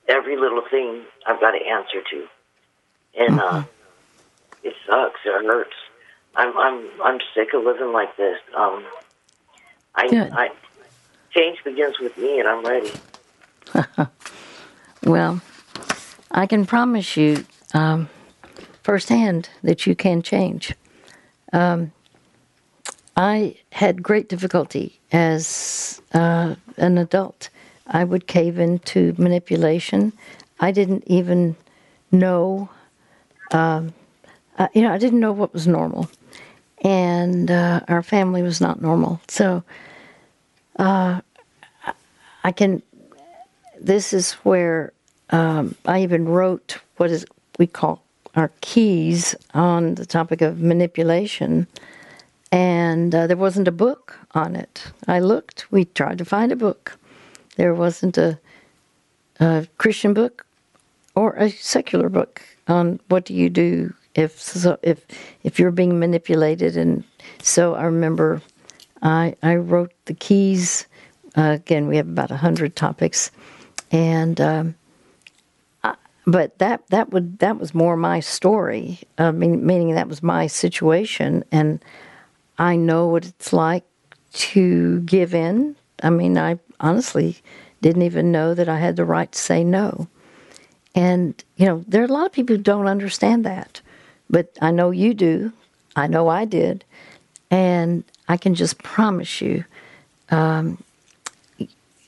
[0.08, 2.26] every little thing I've got to answer to,
[3.16, 4.66] and uh, mm-hmm.
[4.66, 5.20] it sucks.
[5.24, 5.76] It hurts.
[6.34, 8.38] I'm I'm I'm sick of living like this.
[8.56, 8.84] Um,
[9.94, 10.50] I, I
[11.30, 12.92] change begins with me, and I'm ready.
[15.04, 15.40] well,
[16.30, 18.08] I can promise you um,
[18.82, 20.74] firsthand that you can change.
[21.52, 21.92] Um,
[23.16, 27.50] I had great difficulty as uh, an adult.
[27.86, 30.12] I would cave into manipulation.
[30.60, 31.56] I didn't even
[32.12, 32.68] know,
[33.50, 33.92] um,
[34.58, 36.08] uh, you know, I didn't know what was normal.
[36.82, 39.20] And uh, our family was not normal.
[39.28, 39.62] So
[40.78, 41.20] uh,
[42.42, 42.82] I can,
[43.78, 44.92] this is where
[45.30, 47.26] um, I even wrote what is
[47.58, 48.02] we call
[48.34, 51.66] our keys on the topic of manipulation
[52.52, 54.84] and uh, there wasn't a book on it.
[55.06, 55.70] I looked.
[55.70, 56.98] We tried to find a book.
[57.56, 58.38] There wasn't a,
[59.38, 60.46] a Christian book
[61.14, 65.04] or a secular book on what do you do if so, if
[65.42, 66.76] if you're being manipulated.
[66.76, 67.04] And
[67.42, 68.42] so I remember
[69.02, 70.86] I I wrote the keys.
[71.36, 73.30] Uh, again, we have about a hundred topics,
[73.90, 74.40] and.
[74.40, 74.74] Um,
[76.26, 79.00] but that that would that was more my story.
[79.18, 81.82] I mean, meaning that was my situation, and
[82.58, 83.84] I know what it's like
[84.32, 85.76] to give in.
[86.02, 87.38] I mean, I honestly
[87.80, 90.08] didn't even know that I had the right to say no.
[90.94, 93.80] And, you know, there are a lot of people who don't understand that,
[94.30, 95.52] but I know you do.
[95.96, 96.84] I know I did.
[97.50, 99.64] And I can just promise you,
[100.30, 100.82] um,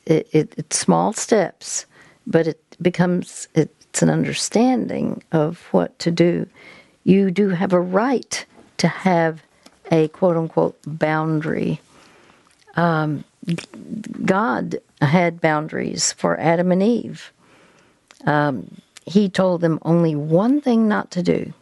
[0.07, 1.87] it, it, it's small steps
[2.27, 6.49] but it becomes it's an understanding of what to do.
[7.05, 8.45] You do have a right
[8.79, 9.43] to have
[9.91, 11.81] a quote unquote boundary.
[12.77, 13.25] Um,
[14.25, 17.33] God had boundaries for Adam and Eve.
[18.25, 21.53] Um, he told them only one thing not to do,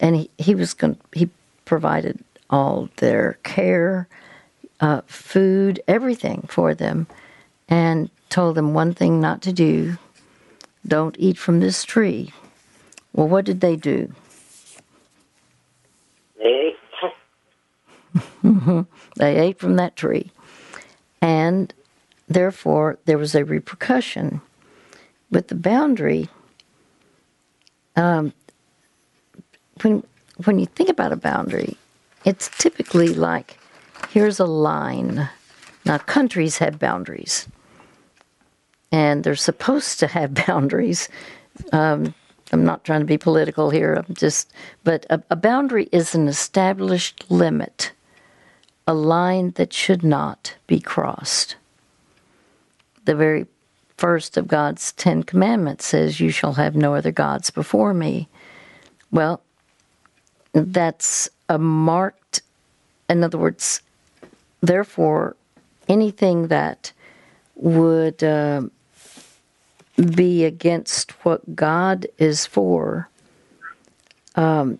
[0.00, 0.96] and he, he was going.
[1.12, 1.30] He
[1.64, 4.08] provided all their care,
[4.80, 7.06] uh, food, everything for them,
[7.68, 9.96] and told them one thing not to do:
[10.86, 12.32] don't eat from this tree.
[13.12, 14.12] Well, what did they do?
[16.38, 16.74] They
[19.16, 20.30] they ate from that tree.
[21.20, 21.72] And
[22.28, 24.40] therefore, there was a repercussion.
[25.30, 26.28] With the boundary,
[27.94, 28.32] um,
[29.82, 30.04] when,
[30.44, 31.76] when you think about a boundary,
[32.24, 33.58] it's typically like
[34.10, 35.28] here's a line.
[35.84, 37.48] Now, countries have boundaries,
[38.92, 41.08] and they're supposed to have boundaries.
[41.72, 42.14] Um,
[42.52, 43.94] I'm not trying to be political here.
[43.94, 44.52] I'm just,
[44.82, 47.92] but a, a boundary is an established limit,
[48.86, 51.56] a line that should not be crossed.
[53.04, 53.46] The very
[53.96, 58.28] first of God's Ten Commandments says, You shall have no other gods before me.
[59.12, 59.42] Well,
[60.52, 62.42] that's a marked,
[63.08, 63.82] in other words,
[64.60, 65.36] therefore,
[65.88, 66.92] anything that
[67.56, 68.22] would.
[68.22, 68.62] Uh,
[70.00, 73.08] be against what God is for,
[74.34, 74.78] um,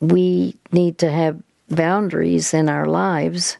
[0.00, 3.56] we need to have boundaries in our lives.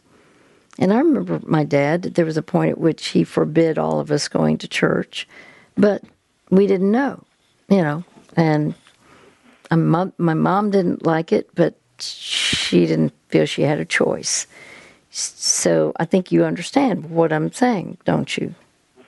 [0.78, 4.10] And I remember my dad, there was a point at which he forbid all of
[4.10, 5.26] us going to church,
[5.76, 6.02] but
[6.50, 7.22] we didn't know,
[7.68, 8.04] you know.
[8.36, 8.74] And
[9.76, 14.46] my mom didn't like it, but she didn't feel she had a choice.
[15.10, 18.54] So I think you understand what I'm saying, don't you?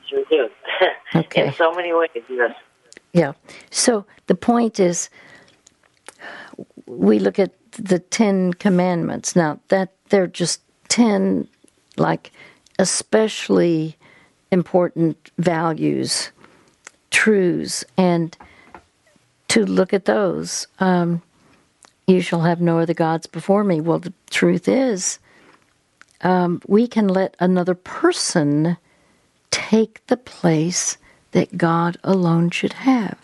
[0.08, 0.48] sure do.
[1.14, 1.46] Okay.
[1.46, 2.52] In so many ways, yes.
[3.12, 3.32] Yeah.
[3.70, 5.08] So the point is,
[6.86, 9.34] we look at the Ten Commandments.
[9.34, 11.48] Now that they're just ten,
[11.96, 12.32] like
[12.78, 13.96] especially
[14.50, 16.32] important values,
[17.10, 18.36] truths, and
[19.56, 20.66] to look at those.
[20.80, 21.22] Um,
[22.06, 23.80] you shall have no other gods before me.
[23.80, 25.18] Well, the truth is,
[26.20, 28.76] um, we can let another person
[29.50, 30.98] take the place
[31.32, 33.18] that God alone should have.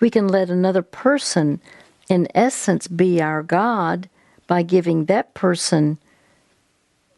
[0.00, 1.60] We can let another person,
[2.08, 4.08] in essence, be our God
[4.48, 5.98] by giving that person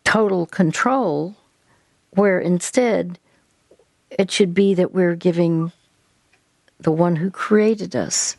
[0.05, 1.37] total control,
[2.11, 3.19] where instead
[4.11, 5.73] it should be that we're giving
[6.81, 8.37] the one who created us,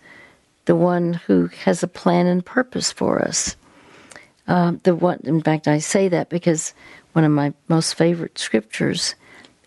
[0.65, 3.55] the one who has a plan and purpose for us.
[4.47, 6.73] Uh, the one, in fact, I say that because
[7.13, 9.15] one of my most favorite scriptures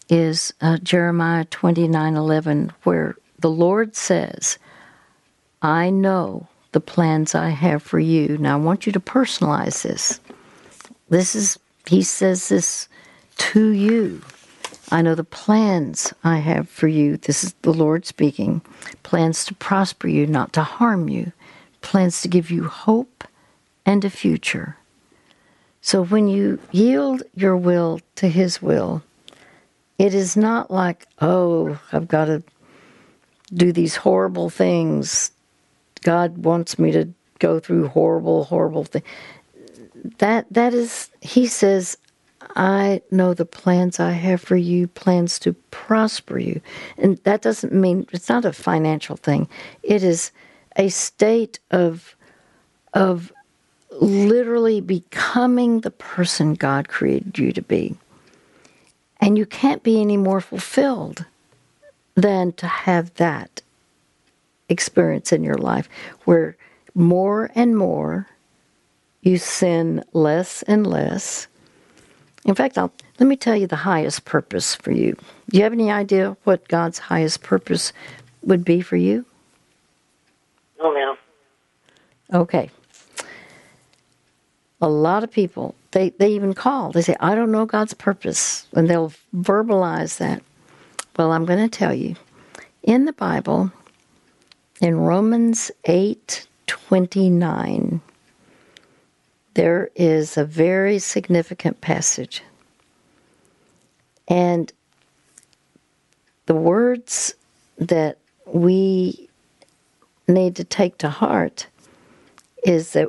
[0.09, 4.59] is uh, Jeremiah 29:11 where the Lord says,
[5.63, 10.21] "I know the plans I have for you." Now I want you to personalize this.
[11.09, 12.89] This is he says this
[13.39, 14.23] to you.
[14.91, 17.17] I know the plans I have for you.
[17.17, 18.61] This is the Lord speaking.
[19.03, 21.33] Plans to prosper you, not to harm you.
[21.81, 23.25] Plans to give you hope
[23.87, 24.77] and a future.
[25.81, 29.03] So when you yield your will to His will,
[29.99, 32.43] it is not like, oh, I've got to
[33.55, 35.31] do these horrible things.
[36.03, 39.05] God wants me to go through horrible, horrible things.
[40.19, 41.97] That that is, He says,
[42.57, 46.61] I know the plans I have for you, plans to prosper you,
[46.99, 49.49] and that doesn't mean it's not a financial thing.
[49.83, 50.33] It is
[50.77, 52.17] a state of
[52.93, 53.33] of
[54.01, 57.97] literally becoming the person God created you to be.
[59.21, 61.25] And you can't be any more fulfilled
[62.15, 63.63] than to have that
[64.69, 65.89] experience in your life
[66.25, 66.57] where
[66.95, 68.29] more and more
[69.23, 71.47] you sin less and less.
[72.45, 75.17] In fact, I'll, let me tell you the highest purpose for you.
[75.51, 77.93] Do you have any idea what God's highest purpose
[78.43, 79.27] would be for you?
[80.81, 80.93] Oh,
[82.33, 82.41] no.
[82.41, 82.71] Okay.
[84.81, 86.93] A lot of people they, they even call.
[86.93, 88.67] They say, I don't know God's purpose.
[88.75, 90.43] And they'll verbalize that.
[91.17, 92.15] Well, I'm going to tell you.
[92.83, 93.73] In the Bible,
[94.81, 98.01] in Romans 8 29,
[99.61, 102.43] there is a very significant passage.
[104.27, 104.73] And
[106.47, 107.35] the words
[107.77, 109.29] that we
[110.27, 111.67] need to take to heart
[112.65, 113.09] is that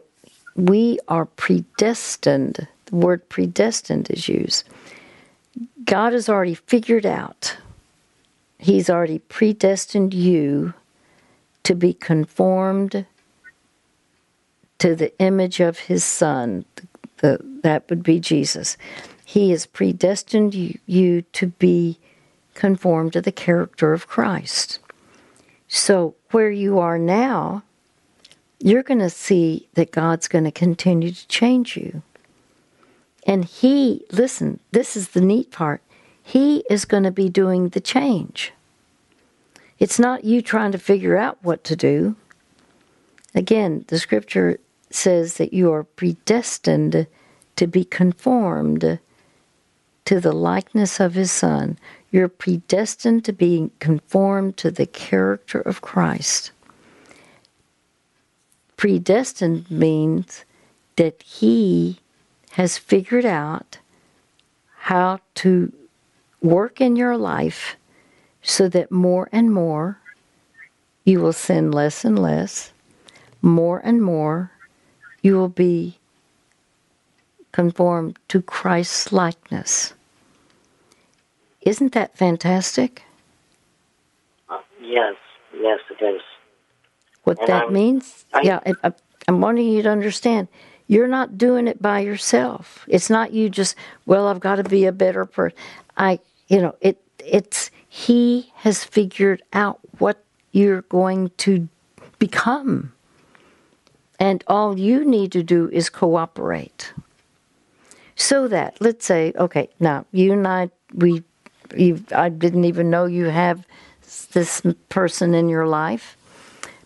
[0.58, 2.68] we are predestined.
[2.88, 4.68] The word predestined is used.
[5.86, 7.56] God has already figured out
[8.58, 10.74] He's already predestined you
[11.64, 13.06] to be conformed
[14.82, 16.66] to the image of His Son.
[17.18, 18.78] The, that would be Jesus.
[19.24, 22.00] He has predestined you, you to be
[22.56, 24.80] conformed to the character of Christ.
[25.68, 27.62] So, where you are now,
[28.58, 32.02] you're going to see that God's going to continue to change you.
[33.28, 35.84] And He, listen, this is the neat part,
[36.24, 38.52] He is going to be doing the change.
[39.78, 42.16] It's not you trying to figure out what to do.
[43.36, 44.58] Again, the scripture
[44.96, 47.08] says that you are predestined
[47.56, 49.00] to be conformed
[50.06, 51.78] to the likeness of His Son.
[52.12, 56.52] You're predestined to be conformed to the character of Christ.
[58.78, 60.44] Predestined means
[60.96, 62.00] that He
[62.52, 63.78] has figured out
[64.76, 65.72] how to
[66.42, 67.78] work in your life
[68.42, 70.00] so that more and more
[71.06, 72.74] you will sin less and less,
[73.42, 74.51] more and more
[75.22, 75.98] you will be
[77.52, 79.94] conformed to Christ's likeness.
[81.62, 83.04] Isn't that fantastic?
[84.50, 85.16] Uh, yes,
[85.54, 86.22] yes, it is.
[87.24, 88.26] What And that I'm- means?
[88.34, 88.94] I- yeah, I, I,
[89.28, 90.48] I'm wanting you to understand.
[90.88, 92.84] You're not doing it by yourself.
[92.88, 93.76] It's not you just.
[94.06, 95.58] Well, I've got to be a better person.
[95.98, 96.98] I, you know, it.
[97.24, 101.70] It's he has figured out what you're going to
[102.18, 102.92] become,
[104.22, 106.94] and all you need to do is cooperate.
[108.16, 111.24] So that let's say, okay, now you and I, we,
[111.76, 113.66] you, I didn't even know you have
[114.34, 116.16] this person in your life.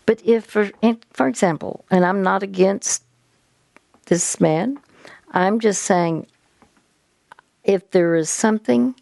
[0.06, 0.70] But if, for,
[1.12, 3.04] for example, and I'm not against
[4.06, 4.78] this man,
[5.32, 6.28] I'm just saying
[7.64, 8.94] if there is something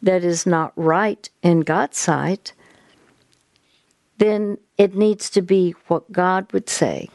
[0.00, 2.54] that is not right in God's sight,
[4.16, 7.10] then it needs to be what God would say.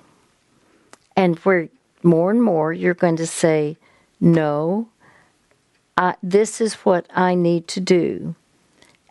[1.18, 1.68] And where
[2.04, 3.76] more and more you're going to say,
[4.22, 4.88] no,
[5.98, 8.36] I, this is what I need to do.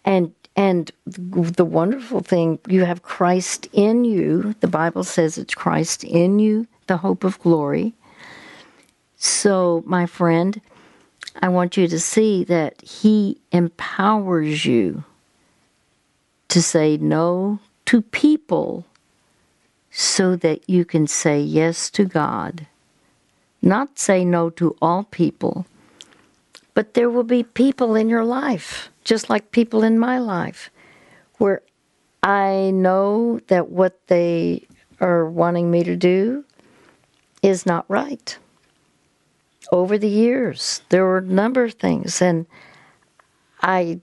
[0.04, 4.54] And and the wonderful thing, you have Christ in you.
[4.60, 7.92] The Bible says it's Christ in you, the hope of glory.
[9.16, 10.58] So, my friend,
[11.42, 15.04] I want you to see that He empowers you
[16.48, 18.86] to say no to people
[19.98, 22.66] so that you can say yes to God.
[23.62, 25.64] Not say no to all people,
[26.74, 30.68] but there will be people in your life, just like people in my life,
[31.38, 31.62] where
[32.22, 34.66] I know that what they
[35.00, 36.44] are wanting me to do
[37.42, 38.36] is not right.
[39.72, 42.44] Over the years, there were a number of things, and
[43.62, 44.00] I,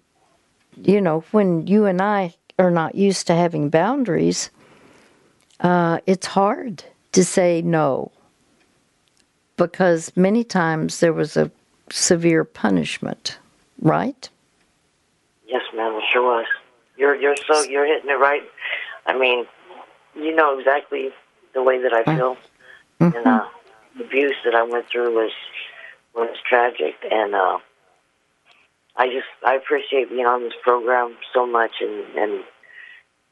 [0.76, 4.50] you know, when you and I are not used to having boundaries,
[5.64, 6.84] uh, it's hard
[7.14, 8.12] to say no
[9.58, 11.50] because many times there was a
[11.90, 13.40] severe punishment,
[13.82, 14.30] right?
[15.48, 16.46] Yes, ma'am, it sure was.
[16.98, 18.44] You're you're so you're hitting it right.
[19.06, 19.46] I mean,
[20.16, 21.10] you know exactly
[21.54, 22.38] the way that I feel,
[23.00, 23.48] and uh,
[23.98, 25.32] the abuse that I went through was
[26.14, 27.58] was tragic, and uh,
[28.96, 32.44] I just I appreciate being on this program so much, and and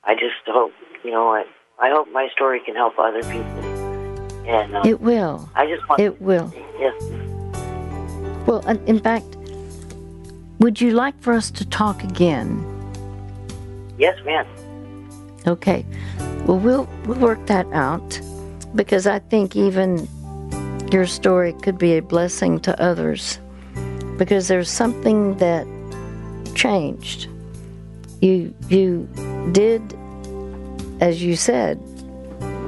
[0.04, 0.74] I just hope
[1.04, 1.46] you know I
[1.82, 3.64] I hope my story can help other people,
[4.48, 5.50] and uh, It will.
[5.56, 6.52] I just want It will.
[6.80, 6.94] yes,
[8.48, 9.26] Well, in in fact,
[10.60, 12.50] would you like for us to talk again?
[13.98, 14.46] yes, ma'am.
[15.48, 15.86] Okay.
[16.46, 18.20] Well, we'll we'll work that out
[18.76, 20.08] because I think even
[20.92, 23.40] your story could be a blessing to others
[24.18, 25.66] because there's something that
[26.56, 27.28] changed.
[28.22, 29.08] You you
[29.52, 29.82] did
[31.02, 31.80] as you said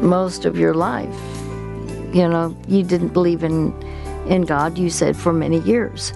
[0.02, 1.16] most of your life.
[2.14, 3.74] You know, you didn't believe in
[4.28, 6.14] in God, you said for many years.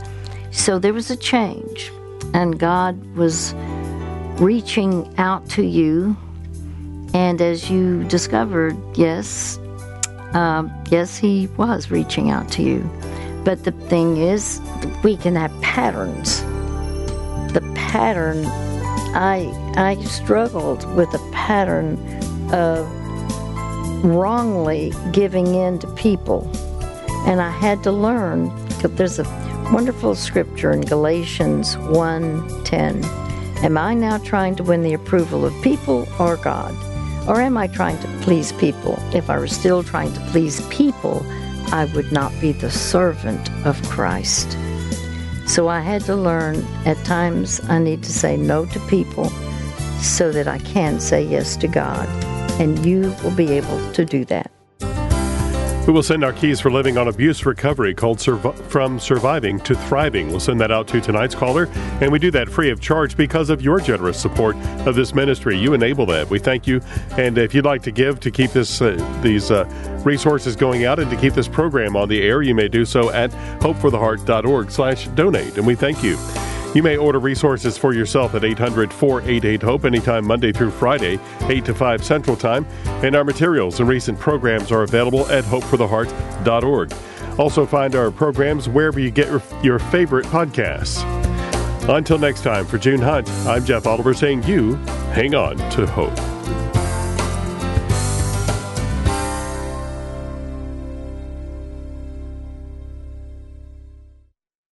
[0.52, 1.92] So there was a change
[2.34, 3.54] and God was
[4.40, 6.16] reaching out to you
[7.14, 9.58] and as you discovered, yes,
[10.34, 12.90] um, yes, he was reaching out to you.
[13.44, 14.62] But the thing is,
[15.04, 16.42] we can have patterns.
[17.54, 18.44] The pattern,
[19.14, 21.98] I I struggled with a pattern
[22.52, 22.88] of
[24.04, 26.50] wrongly giving in to people,
[27.26, 28.52] and I had to learn.
[28.82, 29.26] There's a
[29.72, 33.04] wonderful scripture in Galatians 1:10.
[33.64, 36.74] Am I now trying to win the approval of people or God?
[37.28, 38.98] Or am I trying to please people?
[39.14, 41.26] If I were still trying to please people,
[41.74, 44.56] I would not be the servant of Christ.
[45.48, 49.30] So I had to learn at times I need to say no to people
[50.02, 52.08] so that I can say yes to God.
[52.60, 54.52] And you will be able to do that.
[55.88, 60.28] We will send our keys for living on abuse recovery called From Surviving to Thriving.
[60.28, 61.70] We'll send that out to tonight's caller,
[62.02, 65.58] and we do that free of charge because of your generous support of this ministry.
[65.58, 66.30] You enable that.
[66.30, 66.82] We thank you.
[67.12, 69.64] And if you'd like to give to keep this uh, these uh,
[70.04, 73.10] resources going out and to keep this program on the air, you may do so
[73.12, 73.32] at
[73.62, 75.58] hopefortheheart.org slash donate.
[75.58, 76.18] And we thank you.
[76.74, 81.66] You may order resources for yourself at 800 488 HOPE anytime Monday through Friday, 8
[81.66, 82.68] to 5 Central Time.
[83.04, 86.94] And our materials and recent programs are available at hopefortheheart.org.
[87.40, 89.28] Also, find our programs wherever you get
[89.64, 91.04] your favorite podcasts.
[91.90, 94.76] Until next time, for June Hunt, I'm Jeff Oliver saying you
[95.14, 96.18] hang on to hope.